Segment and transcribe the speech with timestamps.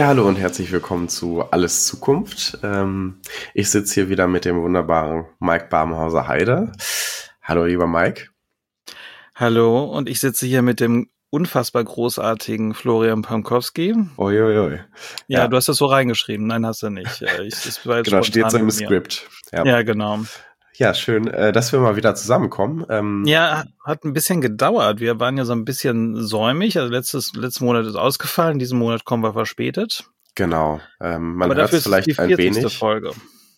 [0.00, 2.56] Ja, hallo und herzlich willkommen zu Alles Zukunft.
[2.62, 3.20] Ähm,
[3.52, 6.72] ich sitze hier wieder mit dem wunderbaren Mike Barmhauser Heide.
[7.42, 8.28] Hallo, lieber Mike.
[9.34, 13.94] Hallo, und ich sitze hier mit dem unfassbar großartigen Florian Pankowski.
[14.16, 14.80] Uiuiui.
[15.26, 16.46] Ja, ja, du hast das so reingeschrieben.
[16.46, 17.20] Nein, hast du nicht.
[17.20, 19.28] Äh, ich, das genau, steht so im Skript.
[19.52, 19.66] Ja.
[19.66, 20.20] ja, genau.
[20.80, 22.86] Ja, schön, äh, dass wir mal wieder zusammenkommen.
[22.88, 24.98] Ähm, ja, hat ein bisschen gedauert.
[24.98, 26.78] Wir waren ja so ein bisschen säumig.
[26.78, 28.58] Also letztes, letzten Monat ist ausgefallen.
[28.58, 30.08] Diesen Monat kommen wir verspätet.
[30.36, 30.80] Genau.
[30.98, 32.78] Ähm, man hört es vielleicht ein wenig.
[32.78, 33.10] Folge.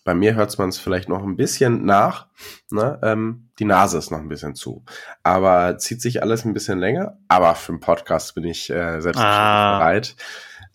[0.03, 2.27] Bei mir hört man es vielleicht noch ein bisschen nach.
[2.69, 2.99] Ne?
[3.01, 4.83] Ähm, die Nase ist noch ein bisschen zu.
[5.23, 7.19] Aber zieht sich alles ein bisschen länger.
[7.29, 9.77] Aber für einen Podcast bin ich äh, selbstverständlich ah.
[9.77, 10.15] bereit.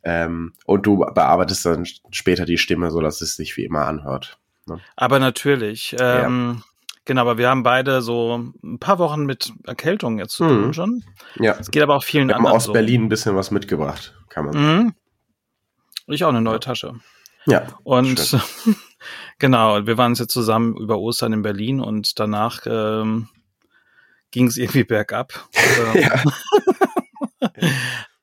[0.03, 4.39] Ähm, und du bearbeitest dann später die Stimme, so dass es sich wie immer anhört.
[4.69, 4.81] Ne?
[4.97, 5.97] Aber natürlich.
[5.99, 6.63] Ähm, ja.
[7.05, 10.73] Genau, aber wir haben beide so ein paar Wochen mit Erkältung jetzt zu tun mhm.
[10.75, 11.05] schon.
[11.37, 11.57] Ja.
[11.59, 12.51] Es geht aber auch vielen wir anderen.
[12.53, 12.73] Haben aus so.
[12.75, 14.55] Berlin ein bisschen was mitgebracht, kann man.
[14.55, 14.95] Mhm.
[16.07, 16.95] Ich auch eine neue Tasche.
[17.47, 17.67] Ja.
[17.83, 18.37] Und
[19.39, 23.29] genau, wir waren jetzt zusammen über Ostern in Berlin und danach ähm,
[24.31, 25.49] ging es irgendwie bergab.
[25.95, 26.23] ja.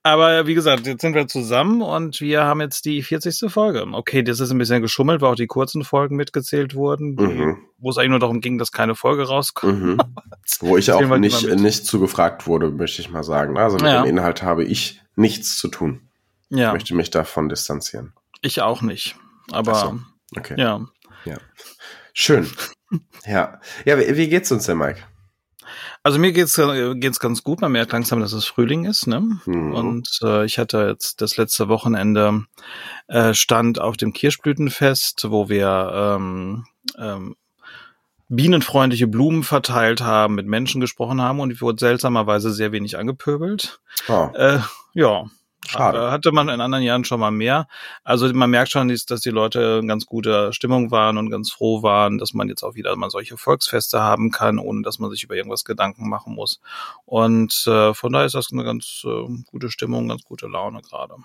[0.05, 3.51] Aber wie gesagt, jetzt sind wir zusammen und wir haben jetzt die 40.
[3.51, 3.87] Folge.
[3.91, 7.57] Okay, das ist ein bisschen geschummelt, weil auch die kurzen Folgen mitgezählt wurden, mhm.
[7.79, 9.81] wo es eigentlich nur darum ging, dass keine Folge rauskommt.
[9.81, 9.97] Mhm.
[10.59, 13.57] Wo ich auch nicht, nicht zugefragt wurde, möchte ich mal sagen.
[13.57, 14.03] Also mit ja.
[14.03, 16.07] dem Inhalt habe ich nichts zu tun.
[16.49, 16.67] Ja.
[16.67, 18.13] Ich möchte mich davon distanzieren.
[18.41, 19.15] Ich auch nicht.
[19.51, 19.99] Aber so.
[20.37, 20.53] okay.
[20.55, 20.85] ja.
[21.25, 21.37] Ja.
[22.13, 22.47] Schön.
[23.25, 23.59] ja.
[23.85, 24.99] Ja, wie, wie geht's uns denn, Mike?
[26.03, 26.59] Also mir geht's
[26.95, 27.61] geht's ganz gut.
[27.61, 29.07] Man merkt langsam, dass es Frühling ist.
[29.07, 29.39] Ne?
[29.45, 29.73] Mhm.
[29.73, 32.45] Und äh, ich hatte jetzt das letzte Wochenende
[33.07, 36.65] äh, stand auf dem Kirschblütenfest, wo wir ähm,
[36.97, 37.35] ähm,
[38.29, 43.79] bienenfreundliche Blumen verteilt haben, mit Menschen gesprochen haben und ich wurde seltsamerweise sehr wenig angepöbelt.
[44.07, 44.29] Oh.
[44.33, 44.59] Äh,
[44.93, 45.25] ja,
[45.67, 46.11] Schade.
[46.11, 47.67] Hatte man in anderen Jahren schon mal mehr.
[48.03, 51.83] Also man merkt schon, dass die Leute in ganz guter Stimmung waren und ganz froh
[51.83, 55.23] waren, dass man jetzt auch wieder mal solche Volksfeste haben kann, ohne dass man sich
[55.23, 56.59] über irgendwas Gedanken machen muss.
[57.05, 61.15] Und äh, von daher ist das eine ganz äh, gute Stimmung, ganz gute Laune gerade.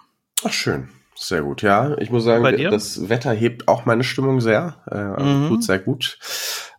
[0.44, 0.88] Ach schön.
[1.16, 1.98] Sehr gut, ja.
[1.98, 4.76] Ich muss sagen, das Wetter hebt auch meine Stimmung sehr.
[4.90, 5.48] Äh, mhm.
[5.48, 6.18] Tut sehr gut.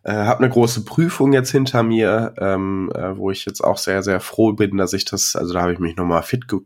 [0.03, 4.01] Äh, habe eine große Prüfung jetzt hinter mir, ähm, äh, wo ich jetzt auch sehr,
[4.01, 6.61] sehr froh bin, dass ich das, also da habe ich mich nochmal fit ge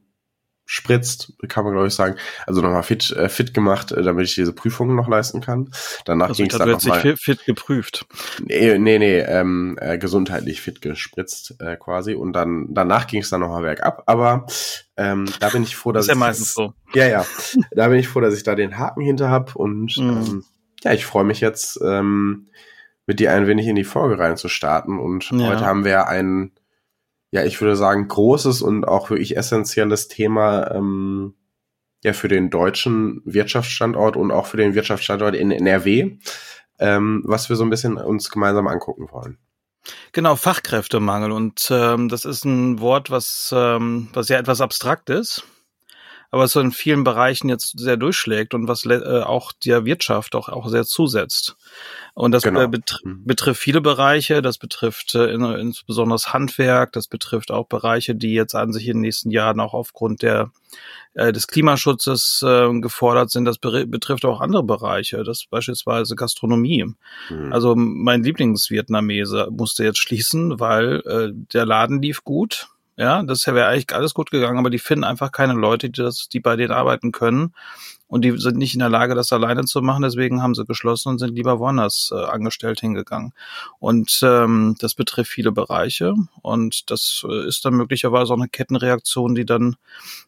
[0.65, 2.15] spritzt, kann man glaube ich sagen.
[2.47, 5.69] Also nochmal fit, äh, fit gemacht, äh, damit ich diese Prüfungen noch leisten kann.
[6.05, 7.01] Danach also ging es dann nochmal.
[7.01, 8.05] Fit, fit geprüft.
[8.43, 12.15] Nee, nee, nee ähm, äh, gesundheitlich fit gespritzt äh, quasi.
[12.15, 14.03] Und dann danach ging es dann nochmal bergab.
[14.07, 14.47] Aber
[14.97, 16.73] ähm, da bin ich froh, dass ist ja meistens so.
[16.93, 17.25] Ja, ja.
[17.71, 20.09] da bin ich froh, dass ich da den Haken hinter hab und mhm.
[20.09, 20.43] ähm,
[20.83, 22.47] ja, ich freue mich jetzt ähm,
[23.07, 24.99] mit dir ein wenig in die Folge reinzustarten.
[24.99, 25.47] Und ja.
[25.47, 26.51] heute haben wir einen
[27.31, 31.35] ja, ich würde sagen, großes und auch wirklich essentielles Thema ähm,
[32.03, 36.17] ja für den deutschen Wirtschaftsstandort und auch für den Wirtschaftsstandort in NRW,
[36.79, 39.39] ähm, was wir so ein bisschen uns gemeinsam angucken wollen.
[40.11, 41.31] Genau, Fachkräftemangel.
[41.31, 45.43] Und ähm, das ist ein Wort, was, ähm, was ja etwas abstrakt ist,
[46.35, 50.49] aber so in vielen Bereichen jetzt sehr durchschlägt und was äh, auch der Wirtschaft auch,
[50.49, 51.55] auch sehr zusetzt.
[52.13, 52.67] Und das genau.
[52.67, 53.23] betr mhm.
[53.23, 58.53] betrifft viele Bereiche, das betrifft äh, insbesondere das Handwerk, das betrifft auch Bereiche, die jetzt
[58.53, 60.51] an sich in den nächsten Jahren auch aufgrund der
[61.13, 63.45] äh, des Klimaschutzes äh, gefordert sind.
[63.45, 66.83] Das betrifft auch andere Bereiche, das beispielsweise Gastronomie.
[67.29, 67.53] Mhm.
[67.53, 72.67] Also mein Lieblingsvietnamese musste jetzt schließen, weil äh, der Laden lief gut,
[72.97, 76.29] ja, das wäre eigentlich alles gut gegangen, aber die finden einfach keine Leute, die das,
[76.29, 77.53] die bei denen arbeiten können.
[78.07, 80.03] Und die sind nicht in der Lage, das alleine zu machen.
[80.03, 83.33] Deswegen haben sie geschlossen und sind lieber woanders äh, angestellt hingegangen.
[83.79, 86.13] Und ähm, das betrifft viele Bereiche.
[86.41, 89.75] Und das äh, ist dann möglicherweise auch eine Kettenreaktion, die dann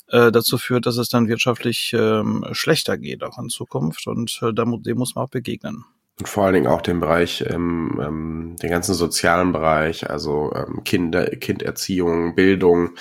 [0.08, 4.08] äh, dazu führt, dass es dann wirtschaftlich ähm, schlechter geht, auch in Zukunft.
[4.08, 5.86] Und äh, dem muss man auch begegnen.
[6.20, 10.84] Und vor allen Dingen auch den Bereich, ähm, ähm, den ganzen sozialen Bereich, also ähm,
[10.84, 12.96] Kinder, Kinderziehung, Bildung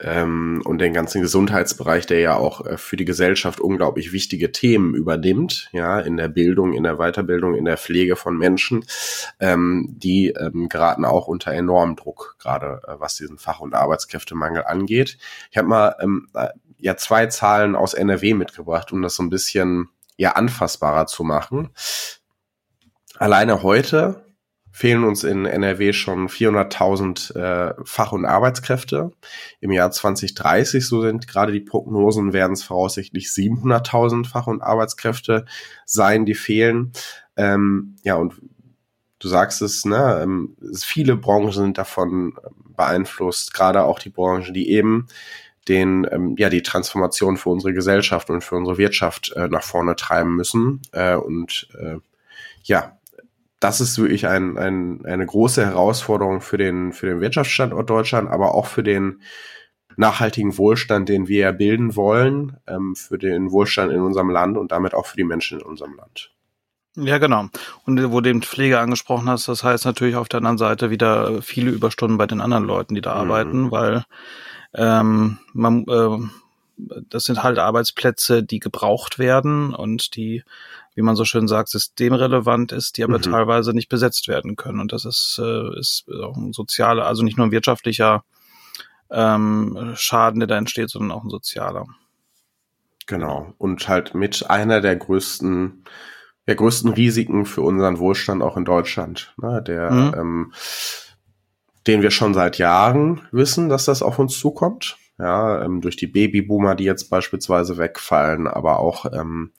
[0.00, 4.96] ähm, und den ganzen Gesundheitsbereich, der ja auch äh, für die Gesellschaft unglaublich wichtige Themen
[4.96, 8.84] übernimmt, ja, in der Bildung, in der Weiterbildung, in der Pflege von Menschen,
[9.38, 14.64] ähm, die ähm, geraten auch unter enormen Druck, gerade äh, was diesen Fach- und Arbeitskräftemangel
[14.64, 15.18] angeht.
[15.52, 16.48] Ich habe mal ähm, äh,
[16.78, 21.70] ja zwei Zahlen aus NRW mitgebracht, um das so ein bisschen ja anfassbarer zu machen.
[23.18, 24.24] Alleine heute
[24.72, 29.10] fehlen uns in NRW schon 400.000 äh, Fach- und Arbeitskräfte.
[29.60, 35.46] Im Jahr 2030, so sind gerade die Prognosen, werden es voraussichtlich 700.000 Fach- und Arbeitskräfte
[35.86, 36.92] sein, die fehlen.
[37.38, 38.34] Ähm, ja, und
[39.18, 42.34] du sagst es, ne, ähm, viele Branchen sind davon
[42.76, 45.06] beeinflusst, gerade auch die Branchen, die eben
[45.68, 49.96] den ähm, ja die Transformation für unsere Gesellschaft und für unsere Wirtschaft äh, nach vorne
[49.96, 50.82] treiben müssen.
[50.92, 51.96] Äh, und äh,
[52.62, 52.95] ja,
[53.60, 58.54] das ist wirklich ein, ein, eine große Herausforderung für den, für den Wirtschaftsstandort Deutschland, aber
[58.54, 59.22] auch für den
[59.96, 64.94] nachhaltigen Wohlstand, den wir bilden wollen, ähm, für den Wohlstand in unserem Land und damit
[64.94, 66.32] auch für die Menschen in unserem Land.
[66.96, 67.48] Ja, genau.
[67.84, 71.42] Und wo du den Pflege angesprochen hast, das heißt natürlich auf der anderen Seite wieder
[71.42, 73.20] viele Überstunden bei den anderen Leuten, die da mhm.
[73.20, 74.04] arbeiten, weil
[74.74, 76.18] ähm, man, äh,
[77.08, 80.42] das sind halt Arbeitsplätze, die gebraucht werden und die,
[80.96, 83.22] wie man so schön sagt, systemrelevant ist, die aber mhm.
[83.22, 84.80] teilweise nicht besetzt werden können.
[84.80, 88.24] Und das ist, äh, ist auch ein sozialer, also nicht nur ein wirtschaftlicher
[89.10, 91.86] ähm, Schaden, der da entsteht, sondern auch ein sozialer.
[93.06, 93.54] Genau.
[93.58, 95.84] Und halt mit einer der größten
[96.46, 100.14] der größten Risiken für unseren Wohlstand auch in Deutschland, ne, der, mhm.
[100.16, 100.52] ähm,
[101.86, 104.96] den wir schon seit Jahren wissen, dass das auf uns zukommt.
[105.18, 109.52] Ja, ähm, durch die Babyboomer, die jetzt beispielsweise wegfallen, aber auch ähm,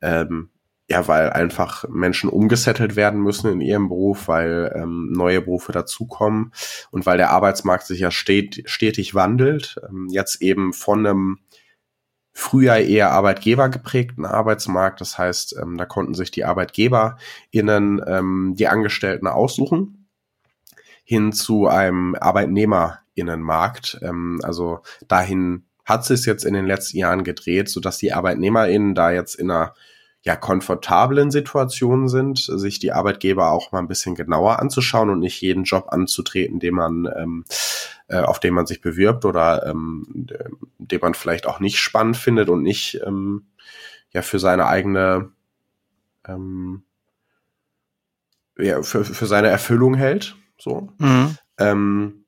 [0.00, 0.50] ähm,
[0.90, 6.52] ja, weil einfach Menschen umgesettelt werden müssen in ihrem Beruf, weil ähm, neue Berufe dazukommen
[6.90, 9.80] und weil der Arbeitsmarkt sich ja stet, stetig wandelt.
[9.88, 11.38] Ähm, jetzt eben von einem
[12.32, 15.00] früher eher Arbeitgeber geprägten Arbeitsmarkt.
[15.00, 20.08] Das heißt, ähm, da konnten sich die ArbeitgeberInnen ähm, die Angestellten aussuchen,
[21.04, 24.00] hin zu einem ArbeitnehmerInnenmarkt.
[24.02, 29.12] Ähm, also dahin hat sich jetzt in den letzten Jahren gedreht, sodass die ArbeitnehmerInnen da
[29.12, 29.72] jetzt in einer
[30.22, 35.40] ja, komfortablen Situationen sind, sich die Arbeitgeber auch mal ein bisschen genauer anzuschauen und nicht
[35.40, 37.44] jeden Job anzutreten, den man, ähm,
[38.08, 40.26] äh, auf den man sich bewirbt oder ähm,
[40.78, 43.46] den man vielleicht auch nicht spannend findet und nicht ähm,
[44.12, 45.30] ja für seine eigene
[46.26, 46.82] ähm,
[48.58, 50.36] ja, für, für seine Erfüllung hält.
[50.58, 50.92] So.
[50.98, 51.36] Mhm.
[51.58, 52.19] Ähm, äh,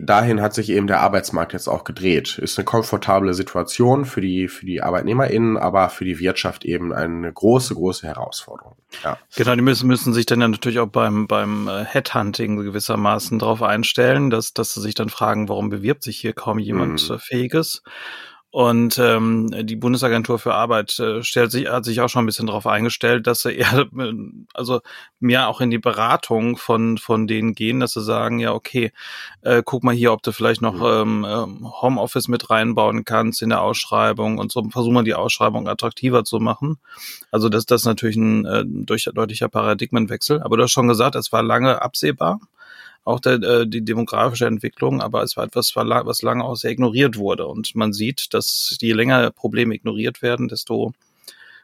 [0.00, 2.38] dahin hat sich eben der Arbeitsmarkt jetzt auch gedreht.
[2.38, 7.32] Ist eine komfortable Situation für die, für die ArbeitnehmerInnen, aber für die Wirtschaft eben eine
[7.32, 8.76] große, große Herausforderung.
[9.02, 9.18] Ja.
[9.34, 13.62] Genau, die müssen, müssen sich dann ja natürlich auch beim, beim äh, Headhunting gewissermaßen darauf
[13.62, 17.18] einstellen, dass, dass sie sich dann fragen, warum bewirbt sich hier kaum jemand mhm.
[17.18, 17.82] Fähiges?
[18.52, 22.48] Und ähm, die Bundesagentur für Arbeit äh, stellt sich, hat sich auch schon ein bisschen
[22.48, 23.86] darauf eingestellt, dass sie eher,
[24.52, 24.82] also
[25.20, 28.92] mehr auch in die Beratung von, von denen gehen, dass sie sagen, ja, okay,
[29.40, 31.24] äh, guck mal hier, ob du vielleicht noch mhm.
[31.24, 35.66] ähm, ähm, Homeoffice mit reinbauen kannst in der Ausschreibung und so versuchen wir die Ausschreibung
[35.66, 36.76] attraktiver zu machen.
[37.30, 40.42] Also das, das ist natürlich ein äh, durch, deutlicher Paradigmenwechsel.
[40.42, 42.38] Aber du hast schon gesagt, es war lange absehbar
[43.04, 47.16] auch der, äh, die demografische Entwicklung, aber es war etwas, was lange auch sehr ignoriert
[47.16, 47.46] wurde.
[47.46, 50.92] Und man sieht, dass je länger Probleme ignoriert werden, desto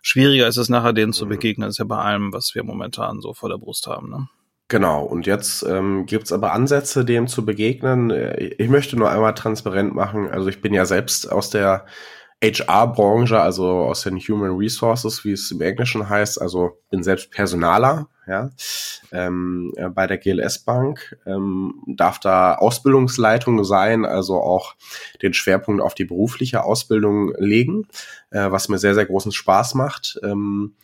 [0.03, 1.31] schwieriger ist es nachher denen zu mhm.
[1.31, 1.69] begegnen.
[1.69, 4.11] Das ist ja bei allem, was wir momentan so vor der Brust haben.
[4.11, 4.29] Ne?
[4.69, 8.11] Genau, und jetzt ähm, gibt aber Ansätze, dem zu begegnen.
[8.11, 11.87] Äh, ich möchte nur einmal transparent machen, also ich bin ja selbst aus der
[12.43, 18.09] HR-Branche, also aus den Human Resources, wie es im Englischen heißt, also bin selbst Personaler,
[18.29, 18.51] ja,
[19.11, 24.75] ähm, äh, bei der GLS Bank, ähm, darf da Ausbildungsleitung sein, also auch
[25.23, 27.89] den Schwerpunkt auf die berufliche Ausbildung legen,
[28.31, 30.21] äh, was mir sehr, sehr großen Spaß macht.
[30.23, 30.75] Ähm,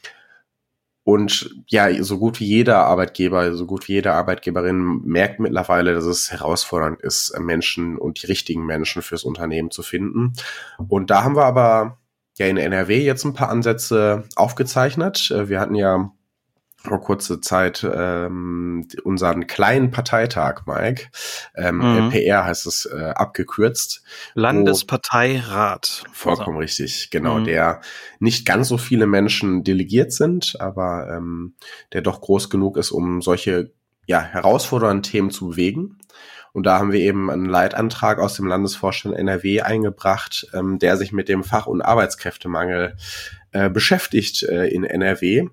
[1.04, 6.06] und ja, so gut wie jeder Arbeitgeber, so gut wie jede Arbeitgeberin merkt mittlerweile, dass
[6.06, 10.32] es herausfordernd ist, Menschen und die richtigen Menschen fürs Unternehmen zu finden.
[10.88, 11.98] Und da haben wir aber
[12.38, 15.30] ja in NRW jetzt ein paar Ansätze aufgezeichnet.
[15.30, 16.10] Wir hatten ja
[16.84, 21.06] vor kurzer Zeit ähm, unseren kleinen Parteitag, Mike.
[21.56, 22.10] Ähm, mhm.
[22.10, 24.02] PR heißt es äh, abgekürzt.
[24.34, 26.04] Landesparteirat.
[26.12, 26.60] Vollkommen also.
[26.60, 27.40] richtig, genau.
[27.40, 27.44] Mhm.
[27.44, 27.80] Der
[28.18, 31.54] nicht ganz so viele Menschen delegiert sind, aber ähm,
[31.92, 33.72] der doch groß genug ist, um solche
[34.06, 35.98] ja, herausfordernden Themen zu bewegen.
[36.52, 41.12] Und da haben wir eben einen Leitantrag aus dem Landesvorstand NRW eingebracht, ähm, der sich
[41.12, 42.96] mit dem Fach- und Arbeitskräftemangel
[43.50, 45.48] äh, beschäftigt äh, in NRW.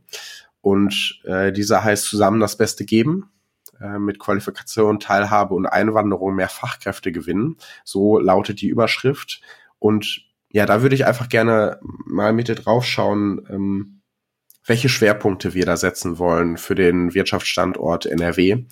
[0.62, 3.32] Und äh, dieser heißt zusammen das Beste geben
[3.80, 7.58] äh, mit Qualifikation, Teilhabe und Einwanderung mehr Fachkräfte gewinnen.
[7.84, 9.42] So lautet die Überschrift.
[9.80, 14.02] Und ja, da würde ich einfach gerne mal mit dir draufschauen, ähm,
[14.66, 18.66] welche Schwerpunkte wir da setzen wollen für den Wirtschaftsstandort NRW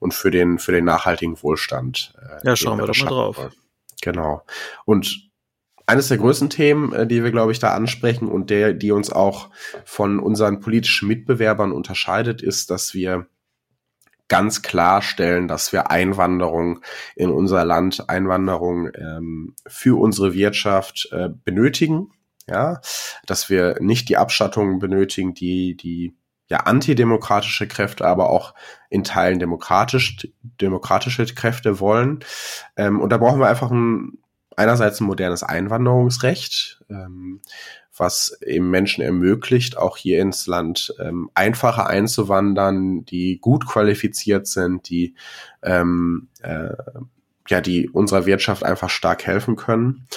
[0.00, 2.14] und für den, für den nachhaltigen Wohlstand.
[2.20, 3.38] Äh, ja, schauen wir, wir doch mal drauf.
[3.38, 3.52] Wollen.
[4.02, 4.42] Genau.
[4.84, 5.25] Und
[5.86, 9.10] eines der größten Themen, äh, die wir, glaube ich, da ansprechen und der, die uns
[9.10, 9.50] auch
[9.84, 13.26] von unseren politischen Mitbewerbern unterscheidet, ist, dass wir
[14.28, 16.80] ganz klar stellen, dass wir Einwanderung
[17.14, 22.10] in unser Land, Einwanderung ähm, für unsere Wirtschaft äh, benötigen.
[22.48, 22.80] Ja,
[23.26, 26.16] dass wir nicht die Abschattung benötigen, die die
[26.48, 28.54] ja antidemokratische Kräfte, aber auch
[28.88, 32.20] in Teilen demokratisch demokratische Kräfte wollen.
[32.76, 34.18] Ähm, und da brauchen wir einfach ein
[34.56, 37.40] einerseits ein modernes Einwanderungsrecht, ähm,
[37.96, 44.88] was eben Menschen ermöglicht, auch hier ins Land ähm, einfacher einzuwandern, die gut qualifiziert sind,
[44.88, 45.14] die
[45.62, 46.74] ähm, äh,
[47.48, 50.08] ja, die unserer Wirtschaft einfach stark helfen können.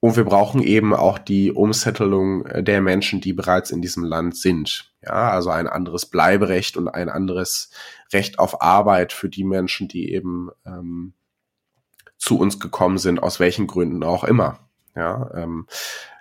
[0.00, 4.92] Und wir brauchen eben auch die Umsettelung der Menschen, die bereits in diesem Land sind.
[5.02, 7.70] Ja, also ein anderes Bleiberecht und ein anderes
[8.12, 11.14] Recht auf Arbeit für die Menschen, die eben ähm,
[12.18, 14.58] zu uns gekommen sind, aus welchen Gründen auch immer.
[14.94, 15.66] Ja, ähm,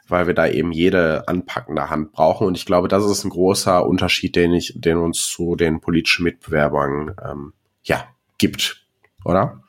[0.08, 2.48] weil wir da eben jede anpackende Hand brauchen.
[2.48, 6.24] Und ich glaube, das ist ein großer Unterschied, den ich, den uns zu den politischen
[6.24, 8.06] Mitbewerbern ähm, ja
[8.38, 8.86] gibt,
[9.25, 9.62] oder?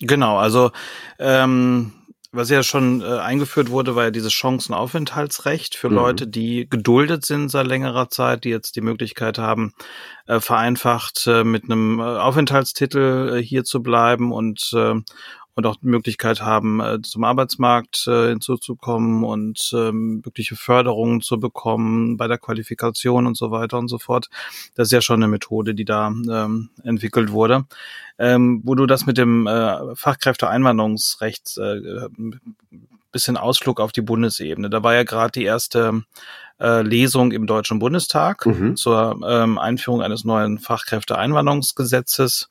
[0.00, 0.70] Genau, also
[1.18, 1.92] ähm,
[2.32, 5.94] was ja schon äh, eingeführt wurde, war ja dieses Chancenaufenthaltsrecht für mhm.
[5.94, 9.72] Leute, die geduldet sind seit längerer Zeit, die jetzt die Möglichkeit haben,
[10.26, 14.94] äh, vereinfacht äh, mit einem äh, Aufenthaltstitel äh, hier zu bleiben und äh,
[15.54, 21.38] und auch die Möglichkeit haben, äh, zum Arbeitsmarkt äh, hinzuzukommen und ähm, wirkliche Förderungen zu
[21.38, 24.28] bekommen bei der Qualifikation und so weiter und so fort.
[24.74, 27.66] Das ist ja schon eine Methode, die da ähm, entwickelt wurde.
[28.18, 32.08] Ähm, wo du das mit dem äh, Fachkräfteeinwanderungsrecht äh,
[33.12, 34.70] bisschen Ausflug auf die Bundesebene.
[34.70, 36.02] Da war ja gerade die erste
[36.58, 38.74] äh, Lesung im Deutschen Bundestag mhm.
[38.74, 42.48] zur ähm, Einführung eines neuen Fachkräfteeinwanderungsgesetzes.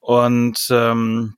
[0.00, 1.36] Und ähm,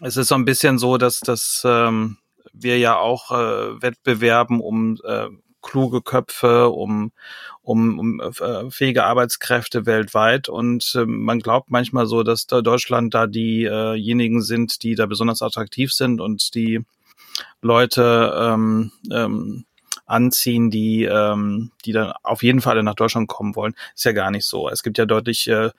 [0.00, 2.18] es ist so ein bisschen so, dass, dass ähm,
[2.52, 5.28] wir ja auch äh, wettbewerben um äh,
[5.62, 7.12] kluge Köpfe, um,
[7.62, 10.48] um, um äh, fähige Arbeitskräfte weltweit.
[10.48, 15.06] Und äh, man glaubt manchmal so, dass da Deutschland da diejenigen äh sind, die da
[15.06, 16.84] besonders attraktiv sind und die
[17.62, 19.64] Leute ähm, ähm,
[20.06, 23.74] anziehen, die, ähm, die dann auf jeden Fall nach Deutschland kommen wollen.
[23.94, 24.68] Ist ja gar nicht so.
[24.68, 25.70] Es gibt ja deutlich äh,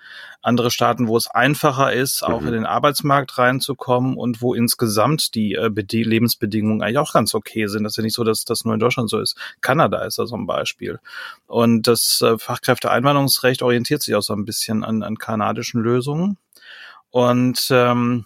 [0.41, 2.47] andere Staaten, wo es einfacher ist, auch mhm.
[2.47, 7.83] in den Arbeitsmarkt reinzukommen und wo insgesamt die äh, Lebensbedingungen eigentlich auch ganz okay sind.
[7.83, 9.37] Das ist ja nicht so, dass das nur in Deutschland so ist.
[9.61, 10.99] Kanada ist da so ein Beispiel.
[11.47, 16.37] Und das äh, Fachkräfteeinwanderungsrecht orientiert sich auch so ein bisschen an, an kanadischen Lösungen.
[17.09, 18.25] Und ähm,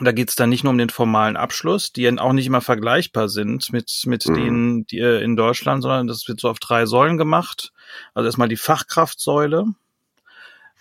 [0.00, 3.28] da geht es dann nicht nur um den formalen Abschluss, die auch nicht immer vergleichbar
[3.28, 4.34] sind mit, mit mhm.
[4.34, 7.72] denen die, äh, in Deutschland, sondern das wird so auf drei Säulen gemacht.
[8.14, 9.66] Also erstmal die Fachkraftsäule.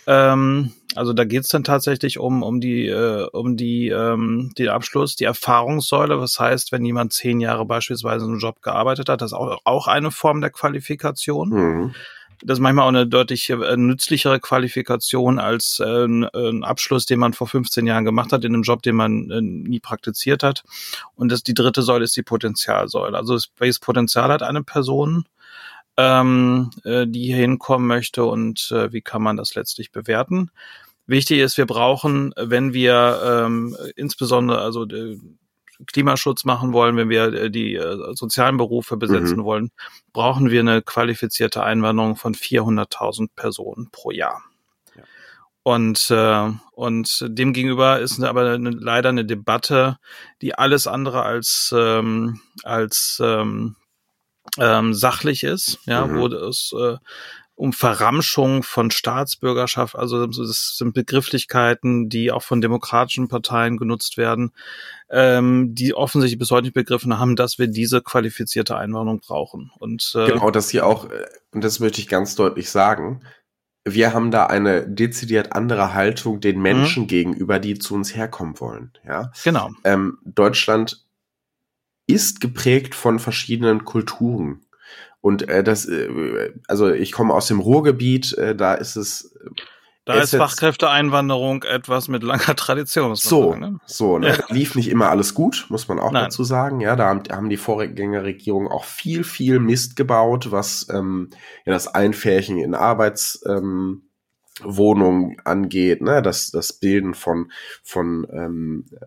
[0.08, 4.70] Ähm, also da geht es dann tatsächlich um, um die, äh, um die, ähm, den
[4.70, 6.20] Abschluss, die Erfahrungssäule.
[6.20, 9.60] Was heißt, wenn jemand zehn Jahre beispielsweise in einem Job gearbeitet hat, das ist auch,
[9.64, 11.50] auch eine Form der Qualifikation.
[11.50, 11.96] Mhm.
[12.46, 17.34] Das ist manchmal auch eine deutlich äh, nützlichere Qualifikation als äh, ein Abschluss, den man
[17.34, 20.64] vor 15 Jahren gemacht hat, in einem Job, den man äh, nie praktiziert hat.
[21.16, 23.18] Und das, die dritte Säule ist die Potenzialsäule.
[23.18, 25.26] Also welches Potenzial hat eine Person,
[25.98, 30.52] ähm, äh, die hier hinkommen möchte und äh, wie kann man das letztlich bewerten?
[31.08, 35.20] Wichtig ist, wir brauchen, wenn wir ähm, insbesondere, also äh,
[35.88, 39.44] Klimaschutz machen wollen, wenn wir äh, die äh, sozialen Berufe besetzen mhm.
[39.44, 39.72] wollen,
[40.14, 44.44] brauchen wir eine qualifizierte Einwanderung von 400.000 Personen pro Jahr.
[45.68, 49.98] Und, äh, und demgegenüber ist aber eine, leider eine Debatte,
[50.44, 53.76] die alles andere als, ähm, als ähm,
[54.60, 56.18] ähm, sachlich ist, ja, mhm.
[56.20, 56.98] wo es äh,
[57.56, 59.96] um Verramschung von Staatsbürgerschaft.
[59.96, 64.52] Also das sind Begrifflichkeiten, die auch von demokratischen Parteien genutzt werden,
[65.10, 69.72] ähm, die offensichtlich bis heute nicht begriffen haben, dass wir diese qualifizierte Einwanderung brauchen.
[69.80, 73.22] Und äh, genau, das hier auch, äh, und das möchte ich ganz deutlich sagen.
[73.88, 77.08] Wir haben da eine dezidiert andere Haltung den Menschen mhm.
[77.08, 78.92] gegenüber, die zu uns herkommen wollen.
[79.06, 79.70] Ja, genau.
[79.84, 81.06] Ähm, Deutschland
[82.08, 84.65] ist geprägt von verschiedenen Kulturen.
[85.26, 89.36] Und äh, das, äh, also ich komme aus dem Ruhrgebiet, äh, da ist es.
[89.44, 89.50] Äh,
[90.06, 93.16] da ist Fachkräfteeinwanderung etwas mit langer Tradition.
[93.16, 93.80] so, sagen, ne?
[93.88, 94.38] so, ne?
[94.38, 94.44] Ja.
[94.50, 96.26] lief nicht immer alles gut, muss man auch Nein.
[96.26, 96.80] dazu sagen.
[96.80, 101.32] Ja, da haben, haben die Vorgängerregierungen auch viel, viel Mist gebaut, was ähm,
[101.66, 104.04] ja das Einfärchen in Arbeitswohnungen
[105.32, 107.52] ähm, angeht, ne, das, das Bilden von,
[107.82, 109.06] von ähm, äh,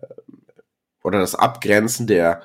[1.01, 2.41] oder das Abgrenzen der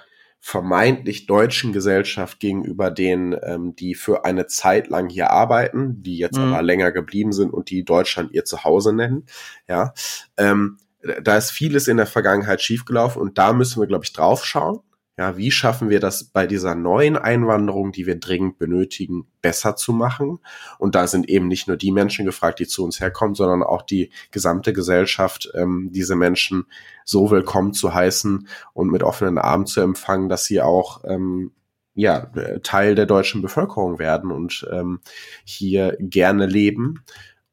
[0.46, 6.36] vermeintlich deutschen Gesellschaft gegenüber denen, ähm, die für eine Zeit lang hier arbeiten, die jetzt
[6.36, 6.52] mhm.
[6.52, 9.24] aber länger geblieben sind und die Deutschland ihr Zuhause nennen.
[9.66, 9.94] Ja,
[10.36, 10.76] ähm,
[11.22, 14.80] da ist vieles in der Vergangenheit schiefgelaufen und da müssen wir, glaube ich, drauf schauen.
[15.16, 19.92] Ja, wie schaffen wir das bei dieser neuen Einwanderung, die wir dringend benötigen, besser zu
[19.92, 20.40] machen?
[20.78, 23.82] Und da sind eben nicht nur die Menschen gefragt, die zu uns herkommen, sondern auch
[23.82, 26.66] die gesamte Gesellschaft, ähm, diese Menschen
[27.04, 31.52] so willkommen zu heißen und mit offenen Armen zu empfangen, dass sie auch ähm,
[31.94, 32.26] ja,
[32.64, 35.00] Teil der deutschen Bevölkerung werden und ähm,
[35.44, 37.04] hier gerne leben.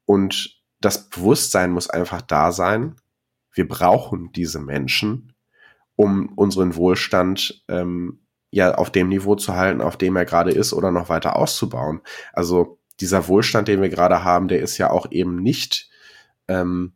[0.04, 2.96] Und das Bewusstsein muss einfach da sein.
[3.52, 5.31] Wir brauchen diese Menschen
[5.96, 8.20] um unseren Wohlstand ähm,
[8.50, 12.00] ja auf dem Niveau zu halten, auf dem er gerade ist oder noch weiter auszubauen.
[12.32, 15.90] Also dieser Wohlstand, den wir gerade haben, der ist ja auch eben nicht
[16.48, 16.92] ähm,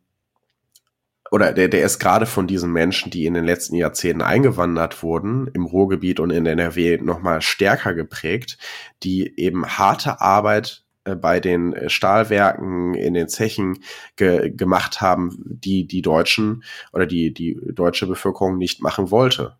[1.31, 5.47] oder der, der ist gerade von diesen Menschen, die in den letzten Jahrzehnten eingewandert wurden,
[5.53, 8.57] im Ruhrgebiet und in NRW nochmal stärker geprägt,
[9.03, 10.85] die eben harte Arbeit
[11.15, 13.79] bei den äh, Stahlwerken, in den Zechen
[14.15, 19.55] ge gemacht haben, die die Deutschen oder die, die deutsche Bevölkerung nicht machen wollte.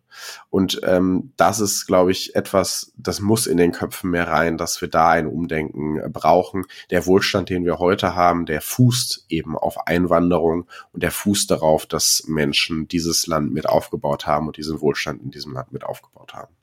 [0.50, 4.80] Und ähm, das ist, glaube ich, etwas, das muss in den Köpfen mehr rein, dass
[4.80, 6.64] wir da ein Umdenken brauchen.
[6.90, 11.86] Der Wohlstand, den wir heute haben, der fußt eben auf Einwanderung und der fußt darauf,
[11.86, 16.34] dass Menschen dieses Land mit aufgebaut haben und diesen Wohlstand in diesem Land mit aufgebaut
[16.34, 16.57] haben.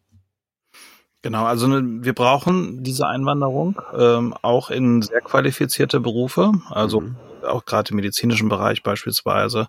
[1.26, 7.16] Genau, also ne, wir brauchen diese Einwanderung ähm, auch in sehr qualifizierte Berufe, also mhm.
[7.48, 9.68] auch gerade im medizinischen Bereich beispielsweise.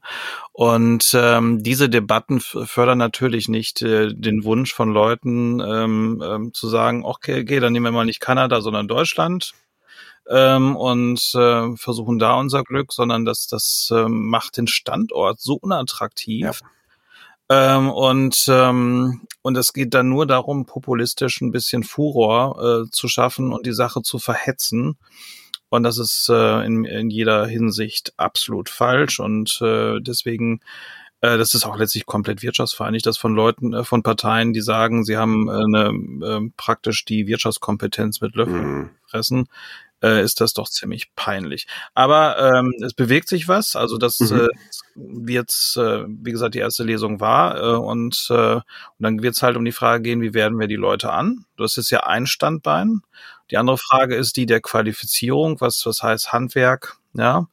[0.52, 6.68] Und ähm, diese Debatten fördern natürlich nicht äh, den Wunsch von Leuten ähm, ähm, zu
[6.68, 9.52] sagen, okay, okay, dann nehmen wir mal nicht Kanada, sondern Deutschland
[10.28, 15.54] ähm, und äh, versuchen da unser Glück, sondern das, das äh, macht den Standort so
[15.54, 16.44] unattraktiv.
[16.44, 16.52] Ja
[17.48, 23.08] ähm, und, ähm, und es geht dann nur darum, populistisch ein bisschen Furor äh, zu
[23.08, 24.98] schaffen und die Sache zu verhetzen.
[25.68, 29.20] Und das ist äh, in, in jeder Hinsicht absolut falsch.
[29.20, 30.60] Und äh, deswegen,
[31.20, 35.04] äh, das ist auch letztlich komplett wirtschaftsfeindlich, das von Leuten, äh, von Parteien, die sagen,
[35.04, 38.90] sie haben äh, eine, äh, praktisch die Wirtschaftskompetenz mit Löffeln mhm.
[39.06, 39.48] fressen
[40.02, 41.66] äh, ist das doch ziemlich peinlich.
[41.94, 43.76] Aber ähm, es bewegt sich was.
[43.76, 44.40] Also das mhm.
[44.40, 44.48] äh,
[44.94, 47.60] wird, äh, wie gesagt, die erste Lesung war.
[47.60, 48.62] Äh, und, äh, und
[48.98, 51.44] dann wird es halt um die Frage gehen, wie werden wir die Leute an?
[51.56, 53.02] Das ist ja ein Standbein.
[53.50, 55.60] Die andere Frage ist die der Qualifizierung.
[55.60, 56.96] Was, was heißt Handwerk?
[57.14, 57.46] Ja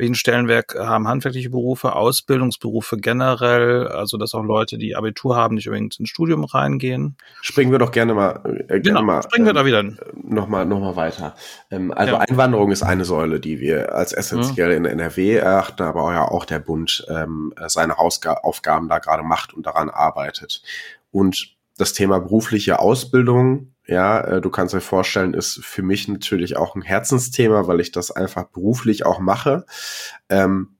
[0.00, 5.66] welchen Stellenwerk haben handwerkliche Berufe, Ausbildungsberufe generell, also dass auch Leute, die Abitur haben, nicht
[5.66, 7.16] übrigens ins Studium reingehen.
[7.42, 9.84] Springen wir doch gerne mal, äh, gerne genau, mal springen wir ähm, da wieder
[10.14, 11.34] noch mal, noch mal weiter.
[11.70, 12.18] Ähm, also ja.
[12.20, 14.86] Einwanderung ist eine Säule, die wir als essentiell mhm.
[14.86, 19.52] in NRW erachten, aber ja auch der Bund ähm, seine Hausga Aufgaben da gerade macht
[19.52, 20.62] und daran arbeitet.
[21.10, 26.56] Und das Thema berufliche Ausbildung ja, äh, du kannst dir vorstellen, ist für mich natürlich
[26.56, 29.66] auch ein Herzensthema, weil ich das einfach beruflich auch mache.
[30.28, 30.76] Ähm,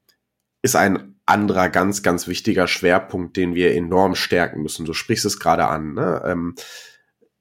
[0.63, 4.87] ist ein anderer ganz, ganz wichtiger Schwerpunkt, den wir enorm stärken müssen.
[4.87, 5.95] Du sprichst es gerade an.
[5.95, 6.23] Ne?
[6.25, 6.55] Ähm,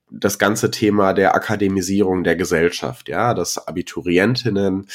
[0.09, 4.87] das ganze Thema der Akademisierung der Gesellschaft, ja, dass Abiturientinnen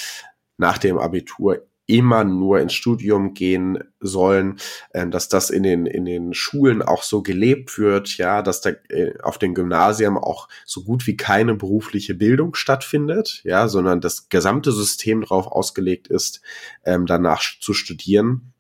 [0.57, 4.59] nach dem Abitur immer nur ins Studium gehen sollen,
[4.91, 8.71] äh, dass das in den, in den Schulen auch so gelebt wird, ja, dass da
[8.89, 14.29] äh, auf den Gymnasien auch so gut wie keine berufliche Bildung stattfindet, ja, sondern das
[14.29, 16.41] gesamte System darauf ausgelegt ist,
[16.85, 18.53] ähm, danach zu studieren.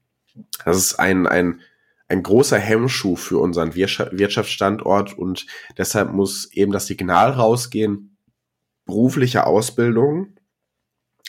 [0.65, 1.61] Das ist ein, ein,
[2.09, 5.47] ein großer Hemmschuh für unseren Wirtschaftsstandort und
[5.79, 8.19] deshalb muss eben das Signal rausgehen,
[8.85, 10.35] berufliche Ausbildung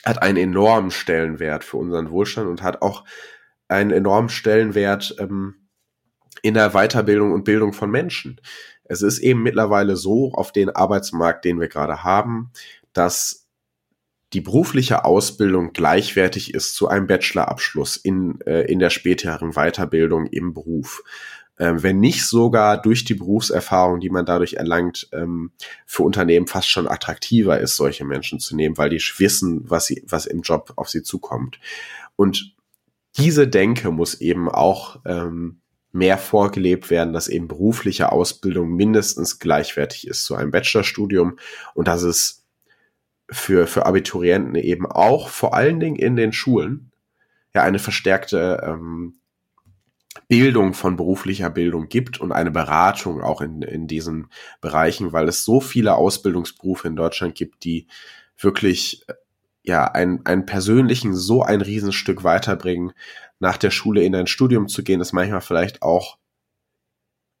[0.06, 3.04] hat einen enormen Stellenwert für unseren Wohlstand und hat auch
[3.68, 5.68] einen enormen Stellenwert ähm,
[6.42, 8.40] in der Weiterbildung und Bildung von Menschen.
[8.84, 12.52] Es ist eben mittlerweile so auf den Arbeitsmarkt, den wir gerade haben,
[12.92, 13.46] dass
[14.32, 20.54] die berufliche Ausbildung gleichwertig ist zu einem Bachelorabschluss in, äh, in der späteren Weiterbildung im
[20.54, 21.02] Beruf
[21.58, 25.52] ähm, wenn nicht sogar durch die Berufserfahrung, die man dadurch erlangt, ähm,
[25.86, 30.02] für Unternehmen fast schon attraktiver ist, solche Menschen zu nehmen, weil die wissen, was sie,
[30.06, 31.58] was im Job auf sie zukommt.
[32.14, 32.54] Und
[33.16, 35.60] diese Denke muss eben auch ähm,
[35.92, 41.38] mehr vorgelebt werden, dass eben berufliche Ausbildung mindestens gleichwertig ist zu einem Bachelorstudium
[41.74, 42.44] und dass es
[43.30, 46.92] für, für Abiturienten eben auch vor allen Dingen in den Schulen
[47.54, 49.14] ja eine verstärkte ähm,
[50.28, 54.28] Bildung von beruflicher Bildung gibt und eine Beratung auch in, in diesen
[54.60, 57.86] Bereichen, weil es so viele Ausbildungsberufe in Deutschland gibt, die
[58.38, 59.06] wirklich
[59.62, 62.92] ja einen, einen persönlichen so ein Riesenstück weiterbringen,
[63.38, 66.18] nach der Schule in ein Studium zu gehen, ist manchmal vielleicht auch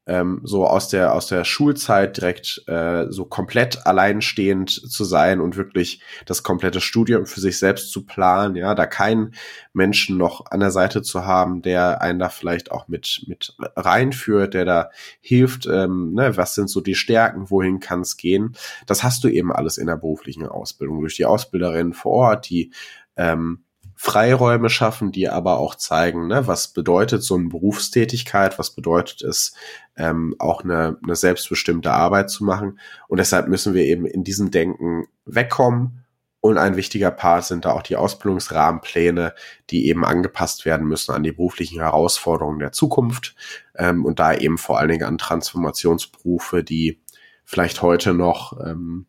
[0.06, 5.56] ähm, so aus der aus der Schulzeit direkt äh, so komplett alleinstehend zu sein und
[5.56, 9.34] wirklich das komplette Studium für sich selbst zu planen, ja, da keinen
[9.72, 14.54] Menschen noch an der Seite zu haben, der einen da vielleicht auch mit mit reinführt,
[14.54, 14.90] der da
[15.20, 18.56] hilft, ähm, ne, was sind so die Stärken, wohin kann es gehen?
[18.86, 22.72] Das hast du eben alles in der beruflichen Ausbildung durch die Ausbilderinnen vor Ort, die
[23.16, 23.65] ähm,
[23.98, 29.54] Freiräume schaffen, die aber auch zeigen, ne, was bedeutet so eine Berufstätigkeit, was bedeutet es,
[29.96, 32.78] ähm, auch eine, eine selbstbestimmte Arbeit zu machen.
[33.08, 36.04] Und deshalb müssen wir eben in diesem Denken wegkommen
[36.46, 39.34] Und ein wichtiger Part sind da auch die Ausbildungsrahmenpläne,
[39.70, 43.34] die eben angepasst werden müssen an die beruflichen Herausforderungen der Zukunft
[43.74, 47.00] ähm, und da eben vor allen Dingen an Transformationsberufe, die
[47.44, 49.06] vielleicht heute noch ähm,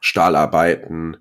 [0.00, 1.18] Stahlarbeiten,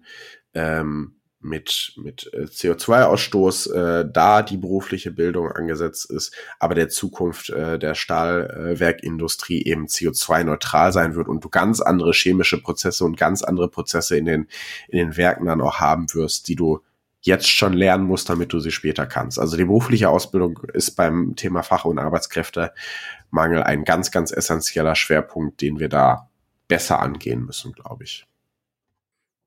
[0.54, 7.50] ähm, mit, mit äh, CO2-Ausstoß äh, da die berufliche Bildung angesetzt ist, aber der Zukunft
[7.50, 13.44] äh, der Stahlwerkindustrie eben CO2-neutral sein wird und du ganz andere chemische Prozesse und ganz
[13.44, 14.48] andere Prozesse in den,
[14.88, 16.82] in den Werken dann auch haben wirst, die du
[17.22, 19.40] jetzt schon lernen musst, damit du sie später kannst.
[19.40, 25.62] Also die berufliche Ausbildung ist beim Thema Fach- und Arbeitskräftemangel ein ganz, ganz essentieller Schwerpunkt,
[25.62, 26.30] den wir da
[26.68, 28.26] besser angehen müssen, glaube ich.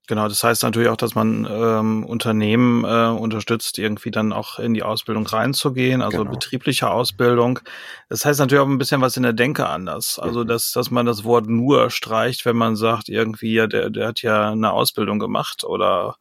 [0.09, 4.73] Genau, das heißt natürlich auch, dass man ähm, Unternehmen äh, unterstützt, irgendwie dann auch in
[4.73, 6.31] die Ausbildung reinzugehen, also genau.
[6.31, 7.59] betriebliche Ausbildung.
[8.09, 10.21] Das heißt natürlich auch ein bisschen was in der Denke anders.
[10.21, 10.49] Also mhm.
[10.49, 14.23] dass, dass man das Wort nur streicht, wenn man sagt, irgendwie, ja, der, der hat
[14.23, 16.16] ja eine Ausbildung gemacht oder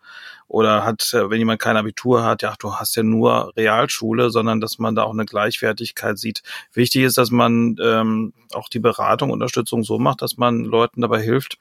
[0.47, 4.61] oder hat, äh, wenn jemand kein Abitur hat, ja, du hast ja nur Realschule, sondern
[4.61, 6.43] dass man da auch eine Gleichwertigkeit sieht.
[6.73, 11.21] Wichtig ist, dass man ähm, auch die Beratung, Unterstützung so macht, dass man Leuten dabei
[11.21, 11.57] hilft,